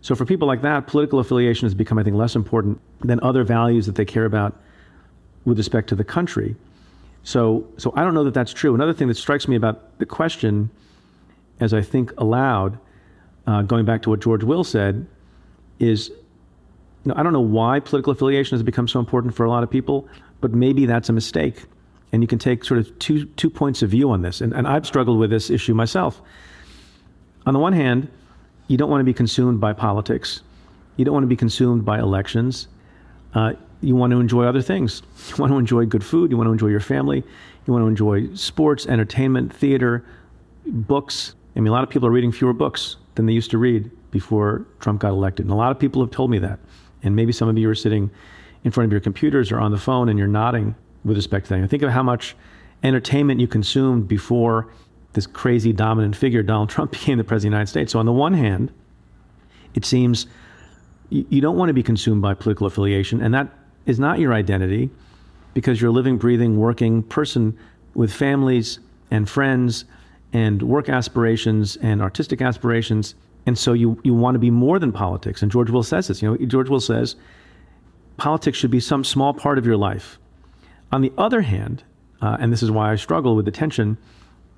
So 0.00 0.14
for 0.14 0.24
people 0.24 0.46
like 0.46 0.62
that, 0.62 0.86
political 0.86 1.18
affiliation 1.18 1.66
has 1.66 1.74
become, 1.74 1.98
I 1.98 2.02
think, 2.02 2.16
less 2.16 2.36
important 2.36 2.80
than 3.00 3.18
other 3.20 3.44
values 3.44 3.86
that 3.86 3.94
they 3.94 4.04
care 4.04 4.24
about 4.24 4.60
with 5.44 5.58
respect 5.58 5.88
to 5.88 5.94
the 5.94 6.04
country. 6.04 6.54
So, 7.24 7.66
so 7.76 7.92
I 7.96 8.04
don't 8.04 8.14
know 8.14 8.24
that 8.24 8.34
that's 8.34 8.52
true. 8.52 8.74
Another 8.74 8.92
thing 8.92 9.08
that 9.08 9.16
strikes 9.16 9.48
me 9.48 9.56
about 9.56 9.98
the 9.98 10.06
question, 10.06 10.70
as 11.60 11.74
I 11.74 11.82
think 11.82 12.12
aloud, 12.18 12.78
uh, 13.46 13.62
going 13.62 13.84
back 13.84 14.02
to 14.02 14.10
what 14.10 14.20
George 14.20 14.44
Will 14.44 14.64
said, 14.64 15.06
is, 15.78 16.12
you 17.04 17.10
know, 17.10 17.14
I 17.16 17.22
don't 17.22 17.32
know 17.32 17.40
why 17.40 17.80
political 17.80 18.12
affiliation 18.12 18.56
has 18.56 18.62
become 18.62 18.88
so 18.88 18.98
important 18.98 19.34
for 19.34 19.44
a 19.44 19.50
lot 19.50 19.62
of 19.62 19.70
people, 19.70 20.08
but 20.40 20.52
maybe 20.52 20.86
that's 20.86 21.08
a 21.08 21.12
mistake. 21.12 21.64
And 22.12 22.22
you 22.22 22.28
can 22.28 22.38
take 22.38 22.64
sort 22.64 22.80
of 22.80 22.98
two, 22.98 23.26
two 23.26 23.50
points 23.50 23.82
of 23.82 23.90
view 23.90 24.10
on 24.10 24.22
this. 24.22 24.40
And, 24.40 24.52
and 24.52 24.66
I've 24.66 24.86
struggled 24.86 25.18
with 25.18 25.30
this 25.30 25.50
issue 25.50 25.74
myself. 25.74 26.20
On 27.46 27.54
the 27.54 27.60
one 27.60 27.72
hand, 27.72 28.08
you 28.66 28.76
don't 28.76 28.90
want 28.90 29.00
to 29.00 29.04
be 29.04 29.14
consumed 29.14 29.60
by 29.60 29.72
politics. 29.72 30.42
You 30.96 31.04
don't 31.04 31.14
want 31.14 31.24
to 31.24 31.28
be 31.28 31.36
consumed 31.36 31.84
by 31.84 31.98
elections. 31.98 32.68
Uh, 33.34 33.52
you 33.80 33.94
want 33.94 34.10
to 34.10 34.20
enjoy 34.20 34.44
other 34.44 34.62
things. 34.62 35.02
You 35.28 35.36
want 35.36 35.52
to 35.52 35.58
enjoy 35.58 35.86
good 35.86 36.04
food. 36.04 36.30
You 36.30 36.36
want 36.36 36.48
to 36.48 36.52
enjoy 36.52 36.68
your 36.68 36.80
family. 36.80 37.22
You 37.66 37.72
want 37.72 37.82
to 37.84 37.88
enjoy 37.88 38.34
sports, 38.34 38.86
entertainment, 38.86 39.54
theater, 39.54 40.04
books. 40.66 41.34
I 41.56 41.60
mean, 41.60 41.68
a 41.68 41.72
lot 41.72 41.84
of 41.84 41.90
people 41.90 42.08
are 42.08 42.10
reading 42.10 42.32
fewer 42.32 42.52
books 42.52 42.96
than 43.14 43.26
they 43.26 43.32
used 43.32 43.50
to 43.52 43.58
read 43.58 43.90
before 44.10 44.66
Trump 44.80 45.00
got 45.00 45.10
elected. 45.10 45.46
And 45.46 45.52
a 45.52 45.56
lot 45.56 45.70
of 45.70 45.78
people 45.78 46.02
have 46.02 46.10
told 46.10 46.30
me 46.30 46.38
that. 46.38 46.58
And 47.02 47.14
maybe 47.14 47.32
some 47.32 47.48
of 47.48 47.56
you 47.58 47.68
are 47.70 47.74
sitting 47.74 48.10
in 48.64 48.70
front 48.70 48.86
of 48.86 48.92
your 48.92 49.00
computers 49.00 49.52
or 49.52 49.60
on 49.60 49.70
the 49.70 49.78
phone 49.78 50.08
and 50.08 50.18
you're 50.18 50.28
nodding 50.28 50.74
with 51.04 51.16
respect 51.16 51.46
to 51.46 51.56
that. 51.56 51.68
Think 51.68 51.82
of 51.82 51.90
how 51.90 52.02
much 52.02 52.36
entertainment 52.82 53.40
you 53.40 53.48
consumed 53.48 54.08
before 54.08 54.68
this 55.12 55.26
crazy 55.26 55.72
dominant 55.72 56.14
figure, 56.16 56.42
Donald 56.42 56.68
Trump, 56.70 56.92
became 56.92 57.18
the 57.18 57.24
president 57.24 57.54
of 57.54 57.56
the 57.56 57.56
United 57.56 57.70
States. 57.70 57.92
So, 57.92 57.98
on 57.98 58.06
the 58.06 58.12
one 58.12 58.34
hand, 58.34 58.72
it 59.74 59.84
seems 59.84 60.26
you 61.10 61.40
don't 61.40 61.56
want 61.56 61.70
to 61.70 61.74
be 61.74 61.82
consumed 61.82 62.20
by 62.20 62.34
political 62.34 62.66
affiliation, 62.66 63.22
and 63.22 63.32
that 63.32 63.48
is 63.86 63.98
not 63.98 64.18
your 64.18 64.34
identity 64.34 64.90
because 65.54 65.80
you're 65.80 65.90
a 65.90 65.92
living, 65.92 66.18
breathing, 66.18 66.58
working 66.58 67.02
person 67.02 67.58
with 67.94 68.12
families 68.12 68.78
and 69.10 69.28
friends 69.28 69.86
and 70.32 70.62
work 70.62 70.88
aspirations 70.90 71.76
and 71.76 72.02
artistic 72.02 72.42
aspirations. 72.42 73.14
And 73.48 73.56
so 73.56 73.72
you, 73.72 73.98
you 74.04 74.12
want 74.12 74.34
to 74.34 74.38
be 74.38 74.50
more 74.50 74.78
than 74.78 74.92
politics. 74.92 75.40
And 75.40 75.50
George 75.50 75.70
Will 75.70 75.82
says 75.82 76.08
this. 76.08 76.20
You 76.20 76.28
know, 76.28 76.36
George 76.44 76.68
Will 76.68 76.80
says 76.80 77.16
politics 78.18 78.58
should 78.58 78.70
be 78.70 78.78
some 78.78 79.02
small 79.02 79.32
part 79.32 79.56
of 79.56 79.64
your 79.64 79.78
life. 79.78 80.18
On 80.92 81.00
the 81.00 81.10
other 81.16 81.40
hand, 81.40 81.82
uh, 82.20 82.36
and 82.38 82.52
this 82.52 82.62
is 82.62 82.70
why 82.70 82.92
I 82.92 82.96
struggle 82.96 83.34
with 83.34 83.46
the 83.46 83.50
tension, 83.50 83.96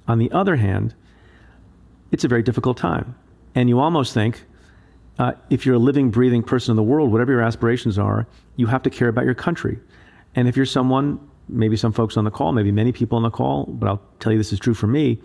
on 0.08 0.18
the 0.18 0.28
other 0.32 0.56
hand, 0.56 0.96
it's 2.10 2.24
a 2.24 2.28
very 2.28 2.42
difficult 2.42 2.78
time. 2.78 3.14
And 3.54 3.68
you 3.68 3.78
almost 3.78 4.12
think, 4.12 4.42
uh, 5.20 5.34
if 5.50 5.64
you're 5.64 5.76
a 5.76 5.78
living, 5.78 6.10
breathing 6.10 6.42
person 6.42 6.72
in 6.72 6.76
the 6.76 6.82
world, 6.82 7.12
whatever 7.12 7.30
your 7.30 7.42
aspirations 7.42 7.96
are, 7.96 8.26
you 8.56 8.66
have 8.66 8.82
to 8.82 8.90
care 8.90 9.06
about 9.06 9.24
your 9.24 9.34
country. 9.36 9.78
And 10.34 10.48
if 10.48 10.56
you're 10.56 10.66
someone, 10.66 11.20
maybe 11.48 11.76
some 11.76 11.92
folks 11.92 12.16
on 12.16 12.24
the 12.24 12.32
call, 12.32 12.50
maybe 12.50 12.72
many 12.72 12.90
people 12.90 13.14
on 13.18 13.22
the 13.22 13.30
call, 13.30 13.66
but 13.66 13.88
I'll 13.88 14.02
tell 14.18 14.32
you 14.32 14.38
this 14.38 14.52
is 14.52 14.58
true 14.58 14.74
for 14.74 14.88
me. 14.88 15.20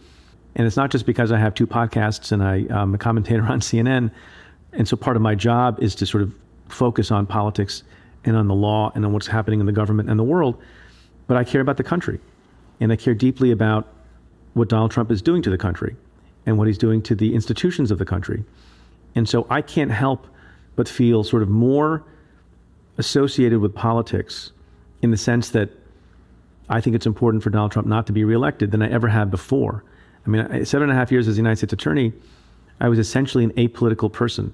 And 0.56 0.66
it's 0.66 0.78
not 0.78 0.90
just 0.92 1.06
because 1.06 1.32
I 1.32 1.38
have 1.38 1.54
two 1.54 1.68
podcasts 1.68 2.32
and 2.32 2.44
I, 2.44 2.66
am 2.70 2.94
a 2.94 2.98
commentator 2.98 3.44
on 3.50 3.60
CNN. 3.60 4.12
And 4.74 4.88
so 4.88 4.96
part 4.96 5.16
of 5.16 5.22
my 5.22 5.36
job 5.36 5.82
is 5.82 5.96
to 5.96 6.06
sort 6.06 6.24
of 6.24 6.34
focus 6.70 7.12
on 7.12 7.26
politics 7.26 7.84
and 8.24 8.36
on 8.36 8.48
the 8.48 8.56
law 8.56 8.92
and 8.96 9.06
on 9.06 9.14
what's 9.14 9.28
happening 9.28 9.60
in 9.60 9.66
the 9.66 9.72
government 9.72 10.10
and 10.10 10.20
the 10.20 10.24
world. 10.24 10.62
But 11.28 11.38
I 11.38 11.44
care 11.44 11.62
about 11.62 11.78
the 11.78 11.84
country. 11.84 12.20
And 12.80 12.92
I 12.92 12.96
care 12.96 13.14
deeply 13.14 13.52
about 13.52 13.88
what 14.54 14.70
Donald 14.70 14.92
Trump 14.92 15.12
is 15.12 15.22
doing 15.22 15.42
to 15.44 15.50
the 15.50 15.58
country 15.58 15.96
and 16.46 16.58
what 16.58 16.68
he's 16.68 16.78
doing 16.78 17.02
to 17.04 17.16
the 17.16 17.34
institutions 17.34 17.92
of 17.92 18.00
the 18.00 18.06
country. 18.06 18.44
And 19.16 19.28
so 19.28 19.48
I 19.50 19.62
can't 19.62 19.92
help 19.92 20.28
but 20.76 20.90
feel 20.90 21.24
sort 21.24 21.42
of 21.42 21.50
more 21.50 22.04
associated 22.98 23.60
with 23.60 23.74
politics 23.74 24.52
in 25.02 25.12
the 25.12 25.18
sense 25.18 25.50
that 25.50 25.70
I 26.70 26.82
think 26.82 26.96
it's 26.96 27.06
important 27.06 27.44
for 27.44 27.50
Donald 27.50 27.72
Trump 27.72 27.88
not 27.88 28.08
to 28.08 28.14
be 28.14 28.24
reelected 28.24 28.72
than 28.72 28.82
I 28.82 28.90
ever 28.90 29.08
have 29.08 29.30
before. 29.30 29.84
I 30.26 30.30
mean, 30.30 30.66
seven 30.66 30.90
and 30.90 30.98
a 30.98 31.00
half 31.00 31.12
years 31.12 31.28
as 31.28 31.36
a 31.36 31.38
United 31.38 31.58
States 31.58 31.74
attorney, 31.74 32.14
I 32.80 32.90
was 32.90 33.00
essentially 33.00 33.44
an 33.44 33.52
apolitical 33.52 34.12
person, 34.12 34.54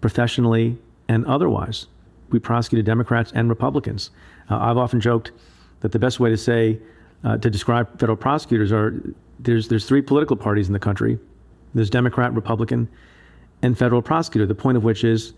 professionally 0.00 0.78
and 1.08 1.24
otherwise. 1.26 1.86
We 2.30 2.38
prosecuted 2.38 2.84
Democrats 2.84 3.32
and 3.34 3.48
Republicans. 3.48 4.10
Uh, 4.50 4.58
I've 4.58 4.76
often 4.76 5.00
joked 5.00 5.32
that 5.80 5.92
the 5.92 5.98
best 5.98 6.18
way 6.18 6.30
to 6.30 6.36
say, 6.36 6.78
uh, 7.22 7.36
to 7.38 7.50
describe 7.50 7.98
federal 7.98 8.16
prosecutors 8.16 8.72
are 8.72 9.00
there's, 9.38 9.68
there's 9.68 9.86
three 9.86 10.02
political 10.02 10.36
parties 10.36 10.66
in 10.66 10.72
the 10.72 10.78
country 10.78 11.18
there's 11.74 11.90
Democrat, 11.90 12.32
Republican, 12.32 12.88
and 13.62 13.76
federal 13.76 14.00
prosecutor. 14.00 14.46
The 14.46 14.54
point 14.54 14.76
of 14.76 14.84
which 14.84 15.04
is 15.04 15.34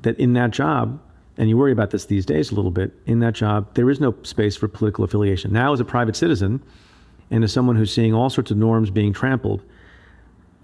that 0.00 0.18
in 0.18 0.34
that 0.34 0.50
job, 0.50 1.00
and 1.38 1.48
you 1.48 1.56
worry 1.56 1.72
about 1.72 1.90
this 1.90 2.04
these 2.04 2.26
days 2.26 2.52
a 2.52 2.54
little 2.54 2.70
bit, 2.70 2.92
in 3.06 3.20
that 3.20 3.32
job, 3.32 3.74
there 3.74 3.88
is 3.88 3.98
no 3.98 4.14
space 4.22 4.56
for 4.56 4.68
political 4.68 5.04
affiliation. 5.04 5.52
Now, 5.52 5.72
as 5.72 5.80
a 5.80 5.84
private 5.84 6.16
citizen, 6.16 6.62
and 7.30 7.44
as 7.44 7.52
someone 7.52 7.76
who's 7.76 7.92
seeing 7.92 8.14
all 8.14 8.30
sorts 8.30 8.50
of 8.50 8.56
norms 8.56 8.90
being 8.90 9.12
trampled, 9.12 9.62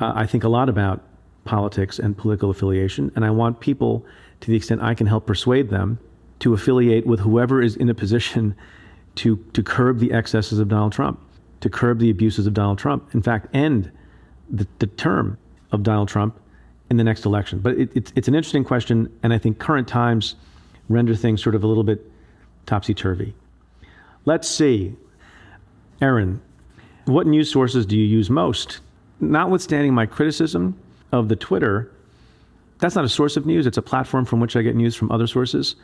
uh, 0.00 0.12
I 0.14 0.26
think 0.26 0.44
a 0.44 0.49
lot 0.49 0.68
about 0.68 1.02
politics 1.44 1.99
and 1.99 2.16
political 2.16 2.50
affiliation, 2.50 3.11
and 3.14 3.25
I 3.25 3.30
want 3.30 3.61
people, 3.61 4.04
to 4.40 4.50
the 4.50 4.56
extent 4.56 4.82
I 4.82 4.94
can 4.94 5.06
help 5.06 5.26
persuade 5.26 5.70
them, 5.70 5.99
to 6.40 6.52
affiliate 6.52 7.06
with 7.06 7.20
whoever 7.20 7.62
is 7.62 7.76
in 7.76 7.88
a 7.88 7.94
position 7.94 8.54
to, 9.16 9.37
to 9.54 9.62
curb 9.62 9.99
the 9.99 10.12
excesses 10.12 10.58
of 10.58 10.68
Donald 10.68 10.92
Trump, 10.92 11.18
to 11.61 11.70
curb 11.70 11.99
the 11.99 12.11
abuses 12.11 12.46
of 12.46 12.52
Donald 12.52 12.78
Trump. 12.78 13.14
In 13.14 13.23
fact, 13.23 13.54
end 13.54 13.90
the, 14.50 14.66
the 14.78 14.87
term 14.87 15.38
of 15.73 15.82
Donald 15.82 16.08
Trump 16.08 16.38
in 16.90 16.99
the 16.99 17.04
next 17.04 17.25
election. 17.25 17.58
But 17.58 17.78
it, 17.78 17.90
it's, 17.94 18.12
it's 18.14 18.28
an 18.28 18.35
interesting 18.35 18.64
question, 18.64 19.11
and 19.23 19.32
I 19.32 19.38
think 19.38 19.58
current 19.58 19.88
times 19.88 20.35
render 20.88 21.14
things 21.14 21.42
sort 21.42 21.54
of 21.54 21.64
a 21.64 21.66
little 21.66 21.82
bit 21.82 22.11
topsy 22.66 22.94
turvy. 22.94 23.35
Let's 24.25 24.49
see. 24.49 24.94
Aaron, 26.00 26.42
what 27.07 27.27
news 27.27 27.51
sources 27.51 27.87
do 27.87 27.97
you 27.97 28.05
use 28.05 28.31
most? 28.31 28.81
Notwithstanding 29.21 29.95
my 29.95 30.07
criticism 30.07 30.79
of 31.13 31.29
the 31.29 31.37
Twitter, 31.37 31.91
that's 32.79 32.95
not 32.95 33.05
a 33.05 33.09
source 33.09 33.37
of 33.37 33.47
news. 33.47 33.67
It's 33.67 33.79
a 33.79 33.83
platform 33.83 34.25
from 34.25 34.41
which 34.41 34.57
I 34.57 34.63
get 34.63 34.77
news 34.77 34.95
from 34.95 35.11
other 35.11 35.27
sources. 35.27 35.77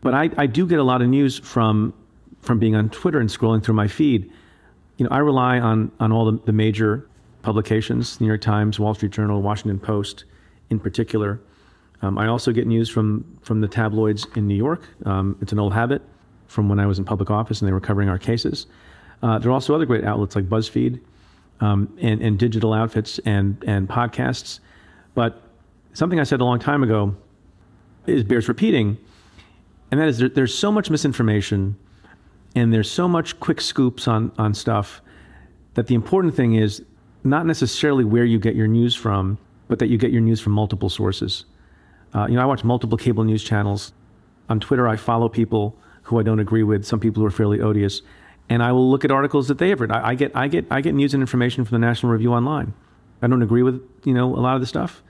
But 0.00 0.14
I, 0.14 0.30
I 0.38 0.46
do 0.46 0.66
get 0.66 0.78
a 0.78 0.82
lot 0.82 1.02
of 1.02 1.08
news 1.08 1.38
from 1.38 1.92
from 2.40 2.58
being 2.58 2.74
on 2.74 2.88
Twitter 2.88 3.20
and 3.20 3.28
scrolling 3.28 3.62
through 3.62 3.74
my 3.74 3.86
feed. 3.86 4.30
You 4.96 5.04
know, 5.04 5.10
I 5.10 5.18
rely 5.18 5.60
on 5.60 5.92
on 6.00 6.12
all 6.12 6.30
the, 6.30 6.38
the 6.46 6.52
major 6.52 7.06
publications, 7.42 8.20
New 8.20 8.26
York 8.26 8.40
Times, 8.40 8.78
Wall 8.78 8.94
Street 8.94 9.12
Journal, 9.12 9.42
Washington 9.42 9.78
Post, 9.78 10.24
in 10.70 10.78
particular. 10.78 11.40
Um, 12.02 12.16
I 12.16 12.28
also 12.28 12.52
get 12.52 12.66
news 12.66 12.88
from 12.88 13.24
from 13.42 13.60
the 13.60 13.68
tabloids 13.68 14.26
in 14.36 14.46
New 14.46 14.54
York. 14.54 14.82
Um, 15.04 15.36
it's 15.42 15.52
an 15.52 15.58
old 15.58 15.74
habit 15.74 16.00
from 16.46 16.68
when 16.68 16.80
I 16.80 16.86
was 16.86 16.98
in 16.98 17.04
public 17.04 17.30
office 17.30 17.60
and 17.60 17.68
they 17.68 17.72
were 17.72 17.80
covering 17.80 18.08
our 18.08 18.18
cases. 18.18 18.66
Uh, 19.22 19.38
there 19.38 19.50
are 19.50 19.54
also 19.54 19.74
other 19.74 19.86
great 19.86 20.04
outlets 20.04 20.34
like 20.34 20.48
BuzzFeed 20.48 21.00
um, 21.60 21.96
and, 22.00 22.22
and 22.22 22.38
digital 22.38 22.72
outfits 22.72 23.18
and 23.20 23.62
and 23.66 23.88
podcasts. 23.88 24.60
But 25.14 25.42
something 25.92 26.20
I 26.20 26.24
said 26.24 26.40
a 26.40 26.44
long 26.44 26.58
time 26.58 26.82
ago 26.82 27.14
is 28.06 28.24
bears 28.24 28.48
repeating, 28.48 28.96
and 29.90 30.00
that 30.00 30.08
is 30.08 30.18
there, 30.18 30.28
there's 30.28 30.54
so 30.54 30.72
much 30.72 30.90
misinformation 30.90 31.76
and 32.56 32.72
there's 32.72 32.90
so 32.90 33.06
much 33.06 33.38
quick 33.40 33.60
scoops 33.60 34.08
on 34.08 34.32
on 34.38 34.54
stuff 34.54 35.02
that 35.74 35.86
the 35.86 35.94
important 35.94 36.34
thing 36.34 36.54
is 36.54 36.82
not 37.22 37.46
necessarily 37.46 38.04
where 38.04 38.24
you 38.24 38.38
get 38.38 38.56
your 38.56 38.66
news 38.66 38.94
from 38.94 39.38
but 39.70 39.78
that 39.78 39.86
you 39.86 39.96
get 39.96 40.10
your 40.10 40.20
news 40.20 40.40
from 40.40 40.52
multiple 40.52 40.90
sources. 40.90 41.44
Uh, 42.12 42.26
you 42.28 42.34
know, 42.34 42.42
I 42.42 42.44
watch 42.44 42.64
multiple 42.64 42.98
cable 42.98 43.22
news 43.22 43.44
channels. 43.44 43.92
On 44.48 44.58
Twitter, 44.58 44.88
I 44.88 44.96
follow 44.96 45.28
people 45.28 45.78
who 46.02 46.18
I 46.18 46.24
don't 46.24 46.40
agree 46.40 46.64
with, 46.64 46.84
some 46.84 46.98
people 46.98 47.20
who 47.22 47.26
are 47.26 47.30
fairly 47.30 47.60
odious, 47.60 48.02
and 48.50 48.62
I 48.62 48.72
will 48.72 48.90
look 48.90 49.04
at 49.04 49.10
articles 49.10 49.48
that 49.48 49.56
they 49.56 49.70
have 49.70 49.80
written. 49.80 49.96
I, 49.96 50.08
I 50.08 50.14
get, 50.14 50.32
I 50.34 50.48
get, 50.48 50.66
I 50.70 50.82
get 50.82 50.94
news 50.94 51.14
and 51.14 51.22
information 51.22 51.64
from 51.64 51.80
the 51.80 51.86
National 51.86 52.12
Review 52.12 52.34
Online. 52.34 52.74
I 53.22 53.28
don't 53.28 53.42
agree 53.42 53.62
with, 53.62 53.80
you 54.04 54.12
know, 54.12 54.34
a 54.34 54.40
lot 54.40 54.56
of 54.56 54.60
the 54.60 54.66
stuff, 54.66 55.02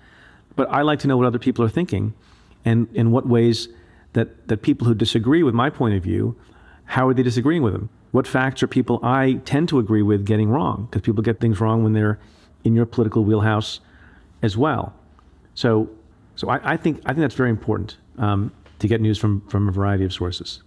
but 0.54 0.70
I 0.70 0.82
like 0.82 0.99
to 1.00 1.09
know 1.09 1.16
what 1.16 1.26
other 1.26 1.38
people 1.38 1.64
are 1.64 1.68
thinking, 1.68 2.14
and 2.64 2.87
in 2.94 3.11
what 3.11 3.26
ways 3.26 3.68
that 4.12 4.49
that 4.49 4.62
people 4.62 4.87
who 4.87 4.94
disagree 4.94 5.42
with 5.42 5.54
my 5.54 5.70
point 5.70 5.94
of 5.94 6.02
view, 6.02 6.37
how 6.85 7.09
are 7.09 7.14
they 7.14 7.23
disagreeing 7.23 7.62
with 7.62 7.73
them? 7.73 7.88
What 8.11 8.26
facts 8.26 8.62
are 8.62 8.66
people 8.66 8.99
I 9.02 9.40
tend 9.44 9.68
to 9.68 9.78
agree 9.78 10.02
with 10.02 10.26
getting 10.26 10.50
wrong? 10.50 10.88
Because 10.90 11.02
people 11.02 11.23
get 11.23 11.40
things 11.40 11.61
wrong 11.61 11.85
when 11.85 11.92
they're 11.92 12.18
in 12.64 12.75
your 12.75 12.87
political 12.87 13.25
wheelhouse 13.25 13.80
as 14.42 14.56
well. 14.56 14.92
So, 15.54 15.88
so 16.35 16.49
I, 16.49 16.73
I 16.73 16.76
think 16.76 17.00
I 17.06 17.12
think 17.12 17.20
that's 17.20 17.37
very 17.37 17.50
important 17.50 17.97
um, 18.18 18.52
to 18.80 18.88
get 18.88 19.00
news 19.00 19.18
from 19.18 19.42
from 19.49 19.68
a 19.68 19.73
variety 19.73 20.04
of 20.04 20.12
sources. 20.12 20.62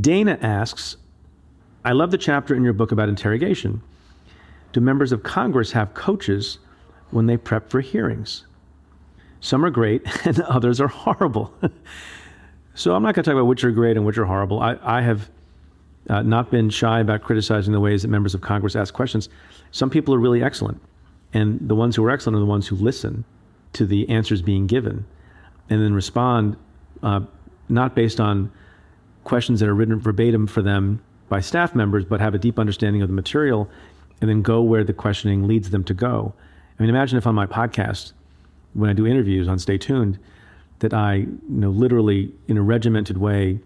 Dana 0.00 0.38
asks, 0.42 0.96
"I 1.84 1.92
love 1.92 2.10
the 2.10 2.18
chapter 2.18 2.54
in 2.54 2.64
your 2.64 2.72
book 2.72 2.92
about 2.92 3.08
interrogation. 3.08 3.82
Do 4.72 4.80
members 4.80 5.12
of 5.12 5.22
Congress 5.22 5.72
have 5.72 5.94
coaches 5.94 6.58
when 7.10 7.26
they 7.26 7.36
prep 7.36 7.70
for 7.70 7.80
hearings? 7.80 8.46
Some 9.40 9.64
are 9.64 9.70
great, 9.70 10.02
and 10.26 10.40
others 10.42 10.80
are 10.80 10.88
horrible." 10.88 11.52
so 12.74 12.94
I'm 12.94 13.02
not 13.02 13.14
going 13.14 13.24
to 13.24 13.30
talk 13.30 13.34
about 13.34 13.46
which 13.46 13.64
are 13.64 13.70
great 13.70 13.96
and 13.96 14.06
which 14.06 14.18
are 14.18 14.26
horrible. 14.26 14.60
I, 14.60 14.76
I 14.82 15.00
have. 15.02 15.30
Uh, 16.08 16.22
not 16.22 16.50
been 16.50 16.70
shy 16.70 16.98
about 16.98 17.22
criticizing 17.22 17.72
the 17.74 17.78
ways 17.78 18.02
that 18.02 18.08
members 18.08 18.34
of 18.34 18.40
Congress 18.40 18.74
ask 18.74 18.94
questions. 18.94 19.28
Some 19.70 19.90
people 19.90 20.14
are 20.14 20.18
really 20.18 20.42
excellent. 20.42 20.80
And 21.32 21.60
the 21.68 21.74
ones 21.74 21.94
who 21.94 22.04
are 22.04 22.10
excellent 22.10 22.36
are 22.36 22.40
the 22.40 22.46
ones 22.46 22.66
who 22.66 22.74
listen 22.74 23.24
to 23.74 23.86
the 23.86 24.08
answers 24.08 24.42
being 24.42 24.66
given 24.66 25.04
and 25.68 25.80
then 25.82 25.94
respond 25.94 26.56
uh, 27.02 27.20
not 27.68 27.94
based 27.94 28.20
on 28.20 28.50
questions 29.24 29.60
that 29.60 29.68
are 29.68 29.74
written 29.74 29.98
verbatim 29.98 30.46
for 30.46 30.62
them 30.62 31.00
by 31.30 31.40
staff 31.40 31.74
members, 31.74 32.04
but 32.04 32.20
have 32.20 32.34
a 32.34 32.38
deep 32.38 32.58
understanding 32.58 33.00
of 33.00 33.08
the 33.08 33.14
material 33.14 33.70
and 34.20 34.28
then 34.28 34.42
go 34.42 34.60
where 34.60 34.84
the 34.84 34.92
questioning 34.92 35.48
leads 35.48 35.70
them 35.70 35.84
to 35.84 35.94
go. 35.94 36.34
I 36.78 36.82
mean, 36.82 36.90
imagine 36.90 37.16
if 37.16 37.26
on 37.26 37.34
my 37.34 37.46
podcast, 37.46 38.12
when 38.74 38.90
I 38.90 38.92
do 38.92 39.06
interviews 39.06 39.48
on 39.48 39.58
Stay 39.58 39.78
Tuned, 39.78 40.18
that 40.80 40.92
I, 40.92 41.14
you 41.14 41.38
know, 41.48 41.70
literally 41.70 42.32
in 42.48 42.58
a 42.58 42.62
regimented 42.62 43.16
way 43.16 43.60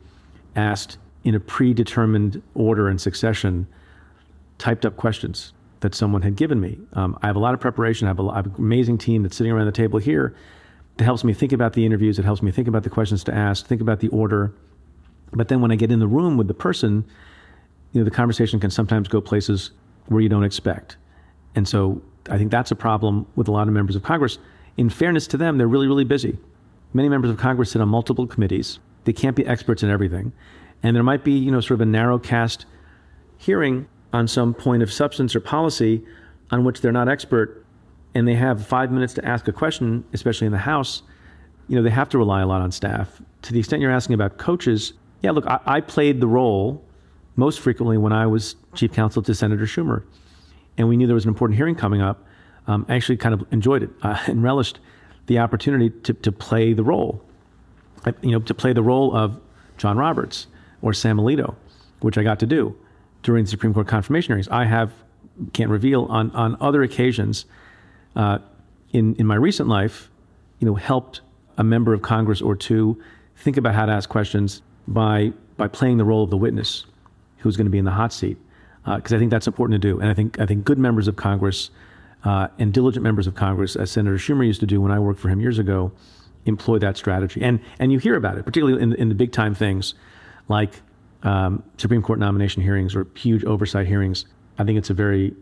asked 0.55 0.99
in 1.25 1.35
a 1.35 1.41
predetermined 1.41 2.43
order 2.55 2.89
and 2.89 3.01
succession 3.01 3.67
typed 4.59 4.87
up 4.87 4.97
questions 4.97 5.53
that 5.81 5.95
someone 5.95 6.23
had 6.23 6.37
given 6.37 6.61
me. 6.61 6.79
Um, 6.93 7.19
I 7.23 7.27
have 7.27 7.37
a 7.37 7.41
lot 7.41 7.55
of 7.55 7.61
preparation. 7.61 8.07
I 8.07 8.11
have, 8.11 8.21
a, 8.21 8.29
I 8.29 8.37
have, 8.37 8.47
an 8.47 8.55
amazing 8.59 8.99
team 8.99 9.23
that's 9.23 9.37
sitting 9.37 9.53
around 9.53 9.67
the 9.67 9.73
table 9.73 9.99
here 9.99 10.35
that 10.97 11.05
helps 11.05 11.25
me 11.25 11.33
think 11.33 11.53
about 11.53 11.73
the 11.73 11.85
interviews. 11.85 12.19
It 12.19 12.25
helps 12.25 12.43
me 12.43 12.53
think 12.53 12.69
about 12.69 12.85
the 12.85 12.91
questions 12.91 13.25
to 13.25 13.35
ask, 13.35 13.67
think 13.67 13.81
about 13.81 14.01
the 14.01 14.09
order, 14.09 14.53
But 15.33 15.49
then 15.49 15.61
when 15.61 15.73
I 15.73 15.77
get 15.77 15.91
in 15.91 15.99
the 15.99 16.07
room 16.07 16.37
with 16.37 16.47
the 16.47 16.55
person, 16.55 17.05
you 17.95 18.01
know, 18.01 18.05
the 18.05 18.11
conversation 18.11 18.61
can 18.61 18.71
sometimes 18.71 19.09
go 19.09 19.23
places 19.23 19.71
where 20.09 20.21
you 20.21 20.29
don't 20.29 20.45
expect. 20.45 20.99
And 21.55 21.67
so 21.67 22.03
I 22.29 22.37
think 22.37 22.51
that's 22.51 22.71
a 22.71 22.77
problem 22.77 23.27
with 23.37 23.49
a 23.49 23.53
lot 23.53 23.69
of 23.69 23.73
members 23.73 23.97
of 23.97 24.03
Congress. 24.03 24.39
In 24.77 24.91
fairness 24.91 25.27
to 25.29 25.39
them, 25.39 25.57
they're 25.57 25.69
really, 25.69 25.87
really 25.87 26.05
busy. 26.05 26.37
Many 26.93 27.09
members 27.09 27.31
of 27.31 27.39
Congress 27.39 27.71
sit 27.71 27.81
on 27.81 27.89
multiple 27.89 28.27
committees. 28.27 28.79
They 29.05 29.13
can't 29.13 29.37
be 29.37 29.47
experts 29.47 29.83
in 29.83 29.89
everything. 29.89 30.33
And 30.83 30.95
there 30.95 31.03
might 31.03 31.25
be, 31.25 31.33
you 31.33 31.51
know, 31.51 31.61
sort 31.61 31.79
of 31.79 31.83
a 31.83 31.87
narrow 31.87 32.19
cast 32.19 32.67
hearing 33.39 33.87
on 34.13 34.29
some 34.29 34.53
point 34.53 34.83
of 34.83 34.93
substance 34.93 35.35
or 35.35 35.41
policy 35.41 36.05
on 36.51 36.65
which 36.65 36.81
they're 36.81 36.93
not 36.93 37.09
expert 37.09 37.65
and 38.15 38.29
they 38.29 38.35
have 38.35 38.65
five 38.65 38.93
minutes 38.93 39.15
to 39.15 39.25
ask 39.25 39.49
a 39.49 39.53
question, 39.53 40.05
especially 40.13 40.47
in 40.47 40.53
the 40.53 40.59
House, 40.59 41.03
you 41.69 41.77
know, 41.77 41.83
they 41.83 41.91
have 41.91 42.09
to 42.11 42.19
rely 42.19 42.43
a 42.43 42.47
lot 42.47 42.61
on 42.61 42.71
staff. 42.71 43.21
To 43.43 43.53
the 43.53 43.59
extent 43.59 43.83
you're 43.83 43.91
asking 43.91 44.15
about 44.15 44.39
coaches, 44.39 44.93
yeah, 45.23 45.33
look, 45.33 45.47
I, 45.47 45.61
I 45.67 45.81
played 45.81 46.21
the 46.21 46.27
role 46.27 46.84
most 47.37 47.61
frequently 47.61 47.99
when 47.99 48.13
I 48.13 48.27
was 48.27 48.57
chief 48.75 48.93
counsel 48.93 49.23
to 49.23 49.35
Senator 49.35 49.65
Schumer. 49.65 50.05
And 50.77 50.89
we 50.89 50.97
knew 50.97 51.07
there 51.07 51.15
was 51.15 51.25
an 51.25 51.31
important 51.31 51.57
hearing 51.57 51.75
coming 51.75 52.01
up. 52.01 52.25
Um, 52.67 52.87
I 52.89 52.95
actually 52.95 53.17
kind 53.17 53.35
of 53.35 53.45
enjoyed 53.53 53.83
it 53.83 53.91
uh, 54.03 54.19
and 54.27 54.43
relished 54.43 54.81
the 55.27 55.39
opportunity 55.39 55.91
to, 55.91 56.13
to 56.13 56.33
play 56.33 56.73
the 56.73 56.85
role, 56.85 57.23
you 58.23 58.33
know, 58.33 58.41
to 58.41 58.55
play 58.55 58.73
the 58.73 58.83
role 58.83 59.17
of 59.17 59.41
John 59.79 59.97
Roberts 59.97 60.47
or 60.83 60.93
Sam 60.93 61.17
Alito, 61.17 61.55
which 62.01 62.19
I 62.19 62.23
got 62.23 62.39
to 62.41 62.47
do 62.47 62.77
during 63.23 63.45
the 63.45 63.51
Supreme 63.51 63.73
Court 63.73 63.89
confirmation 63.89 64.33
hearings. 64.33 64.49
I 64.49 64.67
have, 64.67 64.93
can't 65.55 65.71
reveal, 65.71 66.05
on, 66.05 66.31
on 66.33 66.57
other 66.61 66.83
occasions 66.83 67.47
uh, 68.17 68.39
in, 68.93 69.15
in 69.17 69.27
my 69.27 69.35
recent 69.35 69.69
life, 69.69 70.11
you 70.59 70.67
know, 70.67 70.75
helped 70.75 71.23
a 71.57 71.65
member 71.65 71.95
of 71.95 72.03
Congress 72.03 72.43
or 72.43 72.55
two 72.55 73.01
think 73.37 73.57
about 73.57 73.75
how 73.75 73.87
to 73.87 73.93
ask 73.93 74.09
questions 74.09 74.63
by, 74.87 75.33
by 75.57 75.69
playing 75.69 75.97
the 75.97 76.05
role 76.05 76.23
of 76.23 76.31
the 76.31 76.37
witness 76.37 76.85
who's 77.45 77.57
going 77.57 77.67
to 77.67 77.71
be 77.71 77.79
in 77.79 77.85
the 77.85 77.93
hot 77.93 78.13
seat. 78.13 78.39
Because 78.85 79.13
uh, 79.13 79.17
I 79.17 79.19
think 79.19 79.31
that's 79.31 79.47
important 79.47 79.81
to 79.81 79.89
do. 79.89 80.01
And 80.01 80.11
I 80.11 80.15
think, 80.15 80.41
I 80.41 80.47
think 80.47 80.65
good 80.65 80.79
members 80.79 81.07
of 81.09 81.17
Congress 81.17 81.71
uh, 82.25 82.49
and 82.59 82.73
diligent 82.73 83.03
members 83.03 83.27
of 83.27 83.35
Congress, 83.35 83.77
as 83.77 83.91
Senator 83.91 84.17
Schumer 84.17 84.47
used 84.47 84.61
to 84.61 84.67
do 84.67 84.81
when 84.81 84.91
I 84.91 84.99
worked 84.99 85.21
for 85.21 85.29
him 85.29 85.41
years 85.41 85.59
ago, 85.59 85.93
employ 86.47 86.79
that 86.79 86.97
strategy. 86.97 87.43
And, 87.43 87.61
and 87.79 87.93
you 87.93 87.99
hear 87.99 88.17
about 88.17 88.39
it, 88.39 88.45
particularly 88.45 88.83
in, 88.83 88.95
in 88.95 89.09
the 89.11 89.15
big 89.15 89.33
time 89.33 89.55
things 89.55 89.95
like 90.49 90.81
um, 91.23 91.63
Supreme 91.77 92.03
Court 92.03 92.19
nomination 92.19 92.63
hearings 92.63 92.95
or 92.95 93.07
huge 93.15 93.45
oversight 93.45 93.87
hearings. 93.87 94.27
I 94.59 94.65
think 94.65 94.79
it's 94.79 94.91
a 94.91 94.95
very 94.95 95.35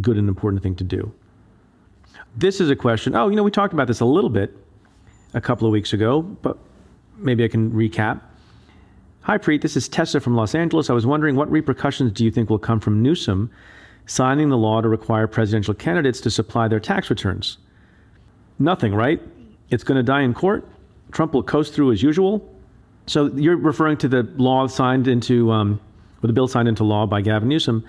good 0.00 0.16
and 0.16 0.28
important 0.28 0.62
thing 0.62 0.74
to 0.76 0.84
do. 0.84 1.12
This 2.36 2.60
is 2.60 2.70
a 2.70 2.76
question. 2.76 3.14
Oh, 3.14 3.28
you 3.28 3.36
know, 3.36 3.42
we 3.42 3.50
talked 3.50 3.72
about 3.74 3.86
this 3.86 4.00
a 4.00 4.04
little 4.04 4.30
bit 4.30 4.56
a 5.34 5.40
couple 5.40 5.66
of 5.66 5.72
weeks 5.72 5.92
ago, 5.92 6.22
but 6.22 6.58
maybe 7.16 7.44
I 7.44 7.48
can 7.48 7.70
recap. 7.72 8.22
Hi, 9.26 9.38
Preet. 9.38 9.60
This 9.60 9.76
is 9.76 9.88
Tessa 9.88 10.18
from 10.18 10.34
Los 10.34 10.52
Angeles. 10.52 10.90
I 10.90 10.94
was 10.94 11.06
wondering 11.06 11.36
what 11.36 11.48
repercussions 11.48 12.10
do 12.10 12.24
you 12.24 12.30
think 12.32 12.50
will 12.50 12.58
come 12.58 12.80
from 12.80 13.02
Newsom 13.02 13.52
signing 14.06 14.48
the 14.48 14.56
law 14.56 14.80
to 14.80 14.88
require 14.88 15.28
presidential 15.28 15.74
candidates 15.74 16.20
to 16.22 16.30
supply 16.30 16.66
their 16.66 16.80
tax 16.80 17.08
returns? 17.08 17.58
Nothing, 18.58 18.92
right? 18.92 19.22
It's 19.70 19.84
going 19.84 19.94
to 19.94 20.02
die 20.02 20.22
in 20.22 20.34
court. 20.34 20.68
Trump 21.12 21.34
will 21.34 21.44
coast 21.44 21.72
through 21.72 21.92
as 21.92 22.02
usual. 22.02 22.52
So 23.06 23.26
you're 23.26 23.56
referring 23.56 23.96
to 23.98 24.08
the 24.08 24.24
law 24.38 24.66
signed 24.66 25.06
into, 25.06 25.52
um, 25.52 25.80
or 26.20 26.26
the 26.26 26.32
bill 26.32 26.48
signed 26.48 26.66
into 26.66 26.82
law 26.82 27.06
by 27.06 27.20
Gavin 27.20 27.48
Newsom, 27.48 27.84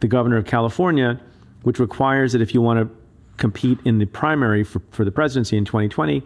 the 0.00 0.08
governor 0.08 0.36
of 0.36 0.46
California, 0.46 1.20
which 1.62 1.78
requires 1.78 2.32
that 2.32 2.42
if 2.42 2.54
you 2.54 2.60
want 2.60 2.80
to 2.80 2.96
compete 3.36 3.78
in 3.84 3.98
the 3.98 4.06
primary 4.06 4.64
for, 4.64 4.82
for 4.90 5.04
the 5.04 5.12
presidency 5.12 5.56
in 5.56 5.64
2020, 5.64 6.24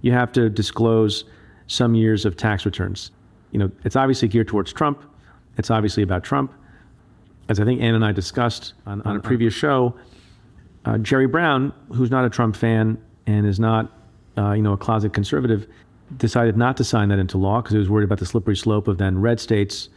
you 0.00 0.10
have 0.10 0.32
to 0.32 0.50
disclose 0.50 1.22
some 1.68 1.94
years 1.94 2.24
of 2.24 2.36
tax 2.36 2.66
returns. 2.66 3.12
You 3.52 3.58
know, 3.58 3.70
it's 3.84 3.96
obviously 3.96 4.28
geared 4.28 4.48
towards 4.48 4.72
Trump. 4.72 5.02
It's 5.56 5.70
obviously 5.70 6.02
about 6.02 6.24
Trump. 6.24 6.52
As 7.48 7.58
I 7.58 7.64
think 7.64 7.80
Ann 7.80 7.94
and 7.94 8.04
I 8.04 8.12
discussed 8.12 8.74
on, 8.86 9.02
on 9.02 9.16
a 9.16 9.20
previous 9.20 9.52
show, 9.52 9.94
uh, 10.84 10.98
Jerry 10.98 11.26
Brown, 11.26 11.72
who's 11.92 12.10
not 12.10 12.24
a 12.24 12.30
Trump 12.30 12.54
fan 12.54 12.96
and 13.26 13.46
is 13.46 13.58
not, 13.58 13.90
uh, 14.38 14.52
you 14.52 14.62
know, 14.62 14.72
a 14.72 14.76
closet 14.76 15.12
conservative, 15.12 15.66
decided 16.16 16.56
not 16.56 16.76
to 16.76 16.84
sign 16.84 17.08
that 17.08 17.18
into 17.18 17.38
law 17.38 17.60
because 17.60 17.72
he 17.72 17.78
was 17.78 17.88
worried 17.88 18.04
about 18.04 18.18
the 18.18 18.26
slippery 18.26 18.56
slope 18.56 18.88
of 18.88 18.98
then 18.98 19.20
red 19.20 19.40
states 19.40 19.88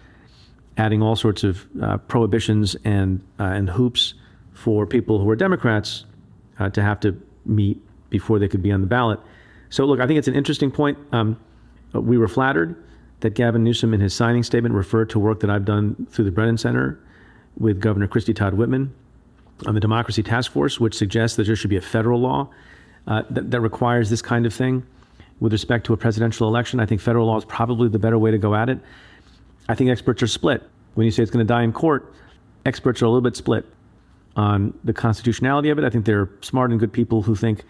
adding 0.78 1.02
all 1.02 1.16
sorts 1.16 1.44
of 1.44 1.66
uh, 1.82 1.98
prohibitions 1.98 2.76
and 2.84 3.22
uh, 3.40 3.44
and 3.44 3.70
hoops 3.70 4.16
for 4.54 4.86
people 4.86 5.20
who 5.20 5.30
are 5.30 5.36
Democrats 5.36 6.06
uh, 6.60 6.70
to 6.70 6.82
have 6.82 7.00
to 7.00 7.20
meet 7.46 7.80
before 8.10 8.40
they 8.40 8.48
could 8.48 8.62
be 8.62 8.72
on 8.72 8.82
the 8.82 8.88
ballot. 8.88 9.20
So, 9.70 9.86
look, 9.86 10.00
I 10.00 10.08
think 10.08 10.20
it's 10.20 10.28
an 10.28 10.36
interesting 10.36 10.72
point. 10.72 10.98
Um, 11.12 11.40
we 11.94 12.18
were 12.18 12.28
flattered 12.28 12.76
that 13.24 13.36
Gavin 13.36 13.64
Newsom, 13.64 13.94
in 13.94 14.02
his 14.02 14.14
signing 14.14 14.44
statement, 14.44 14.76
referred 14.76 15.10
to 15.12 15.20
work 15.20 15.40
that 15.40 15.50
I've 15.50 15.64
done 15.64 16.08
through 16.12 16.26
the 16.26 16.32
Brennan 16.32 16.58
Center 16.58 17.00
with 17.58 17.80
Governor 17.80 18.06
Christie 18.06 18.34
Todd 18.34 18.54
Whitman 18.54 18.94
on 19.66 19.74
the 19.74 19.80
Democracy 19.80 20.22
Task 20.22 20.52
Force, 20.52 20.78
which 20.78 20.94
suggests 20.94 21.38
that 21.38 21.48
there 21.48 21.56
should 21.56 21.70
be 21.70 21.78
a 21.78 21.82
federal 21.82 22.20
law 22.20 22.50
uh, 23.08 23.24
that, 23.30 23.50
that 23.50 23.62
requires 23.62 24.10
this 24.10 24.22
kind 24.22 24.46
of 24.46 24.54
thing 24.54 24.84
with 25.40 25.54
respect 25.54 25.86
to 25.86 25.94
a 25.94 25.98
presidential 25.98 26.50
election. 26.50 26.82
I 26.82 26.86
think 26.86 27.00
federal 27.00 27.28
law 27.28 27.38
is 27.38 27.46
probably 27.46 27.88
the 27.88 27.98
better 27.98 28.20
way 28.20 28.30
to 28.30 28.38
go 28.38 28.56
at 28.56 28.68
it. 28.70 28.80
I 29.70 29.76
think 29.76 29.90
experts 29.90 30.22
are 30.22 30.28
split. 30.28 30.62
When 30.96 31.06
you 31.06 31.12
say 31.12 31.24
it's 31.24 31.32
going 31.32 31.48
to 31.48 31.52
die 31.52 31.64
in 31.64 31.72
court, 31.72 32.14
experts 32.66 33.02
are 33.02 33.06
a 33.06 33.08
little 33.08 33.22
bit 33.22 33.38
split 33.38 33.66
on 34.36 34.78
the 34.84 34.92
constitutionality 34.92 35.70
of 35.70 35.80
it. 35.80 35.86
I 35.86 35.90
think 35.90 36.04
there 36.06 36.20
are 36.20 36.30
smart 36.42 36.72
and 36.72 36.80
good 36.80 36.92
people 36.92 37.22
who 37.22 37.36
think 37.36 37.64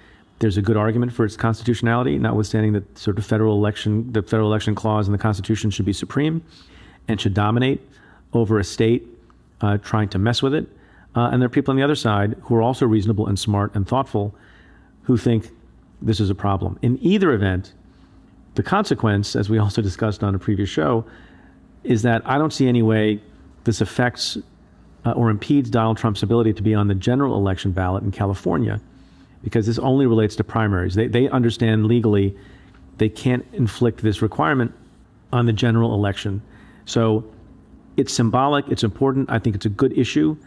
there's 0.44 0.58
a 0.58 0.62
good 0.62 0.76
argument 0.76 1.14
for 1.14 1.24
its 1.24 1.38
constitutionality, 1.38 2.20
notwithstanding 2.20 2.74
that 2.74 2.98
sort 2.98 3.18
of 3.18 3.26
federal 3.26 3.56
election, 3.56 4.12
the 4.12 4.22
federal 4.22 4.50
election 4.50 4.76
clause 4.76 5.08
in 5.08 5.14
the 5.14 5.18
Constitution 5.18 5.72
should 5.72 5.86
be 5.86 5.94
supreme 5.94 6.44
and 7.08 7.20
should 7.22 7.34
dominate 7.34 7.80
over 8.34 8.60
a 8.60 8.64
state 8.64 9.08
uh, 9.62 9.78
trying 9.78 10.10
to 10.10 10.20
mess 10.20 10.44
with 10.44 10.54
it. 10.54 10.68
Uh, 11.16 11.30
and 11.32 11.42
there 11.42 11.46
are 11.46 11.50
people 11.50 11.72
on 11.72 11.78
the 11.78 11.82
other 11.84 11.96
side 11.96 12.36
who 12.42 12.56
are 12.56 12.62
also 12.62 12.86
reasonable 12.86 13.26
and 13.26 13.40
smart 13.40 13.74
and 13.74 13.88
thoughtful 13.88 14.36
who 15.04 15.16
think 15.16 15.50
this 16.02 16.20
is 16.20 16.30
a 16.30 16.36
problem. 16.36 16.78
In 16.82 17.00
either 17.02 17.32
event, 17.32 17.72
the 18.56 18.64
consequence, 18.64 19.38
as 19.38 19.50
we 19.50 19.58
also 19.64 19.82
discussed 19.82 20.26
on 20.26 20.36
a 20.36 20.40
previous 20.40 20.68
show, 20.68 21.06
is 21.86 22.02
that 22.02 22.22
I 22.26 22.38
don't 22.38 22.52
see 22.52 22.68
any 22.68 22.82
way 22.82 23.22
this 23.64 23.80
affects 23.80 24.38
uh, 25.06 25.12
or 25.12 25.30
impedes 25.30 25.70
Donald 25.70 25.96
Trump's 25.96 26.22
ability 26.22 26.52
to 26.52 26.62
be 26.62 26.76
on 26.76 26.90
the 26.90 26.96
general 26.96 27.38
election 27.38 27.72
ballot 27.72 28.04
in 28.04 28.12
California, 28.12 28.82
because 29.44 29.66
this 29.66 29.78
only 29.80 30.06
relates 30.06 30.36
to 30.38 30.44
primaries. 30.44 30.96
They, 30.96 31.08
they 31.08 31.30
understand 31.30 31.86
legally 31.86 32.36
they 32.98 33.10
can't 33.10 33.46
inflict 33.54 34.02
this 34.02 34.22
requirement 34.22 34.74
on 35.32 35.46
the 35.46 35.54
general 35.54 35.94
election. 35.94 36.42
So 36.86 37.26
it's 37.98 38.14
symbolic, 38.14 38.68
it's 38.70 38.84
important. 38.84 39.30
I 39.30 39.40
think 39.40 39.56
it's 39.56 39.66
a 39.66 39.70
good 39.70 39.98
issue 39.98 40.38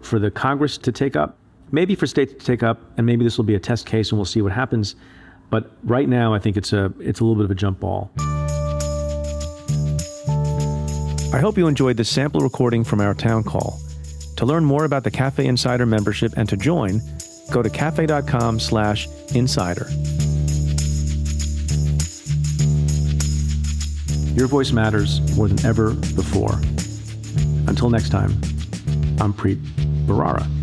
for 0.00 0.18
the 0.18 0.30
Congress 0.30 0.78
to 0.78 0.92
take 0.92 1.16
up, 1.16 1.36
maybe 1.72 1.94
for 1.94 2.06
states 2.06 2.32
to 2.32 2.38
take 2.38 2.62
up, 2.62 2.80
and 2.96 3.06
maybe 3.06 3.24
this 3.24 3.36
will 3.38 3.44
be 3.44 3.54
a 3.54 3.60
test 3.60 3.86
case 3.86 4.10
and 4.10 4.18
we'll 4.18 4.26
see 4.26 4.42
what 4.42 4.52
happens. 4.52 4.94
But 5.50 5.70
right 5.84 6.08
now, 6.08 6.32
I 6.32 6.38
think 6.38 6.56
it's 6.56 6.72
a, 6.72 6.92
it's 7.00 7.20
a 7.20 7.24
little 7.24 7.36
bit 7.36 7.44
of 7.44 7.50
a 7.50 7.54
jump 7.54 7.80
ball. 7.80 8.10
I 11.32 11.38
hope 11.38 11.56
you 11.56 11.66
enjoyed 11.66 11.96
this 11.96 12.08
sample 12.08 12.40
recording 12.40 12.84
from 12.84 13.00
our 13.00 13.14
town 13.14 13.44
call. 13.44 13.80
To 14.36 14.46
learn 14.46 14.64
more 14.64 14.84
about 14.84 15.04
the 15.04 15.10
Cafe 15.10 15.44
Insider 15.44 15.86
membership 15.86 16.32
and 16.36 16.48
to 16.48 16.56
join, 16.56 17.00
go 17.50 17.62
to 17.62 17.70
cafe.com 17.70 18.60
slash 18.60 19.08
insider. 19.34 19.88
Your 24.34 24.46
voice 24.46 24.72
matters 24.72 25.20
more 25.36 25.48
than 25.48 25.64
ever 25.66 25.92
before. 25.92 26.54
Until 27.68 27.90
next 27.90 28.10
time, 28.10 28.30
I'm 29.20 29.34
Preet 29.34 29.60
Bharara. 30.06 30.59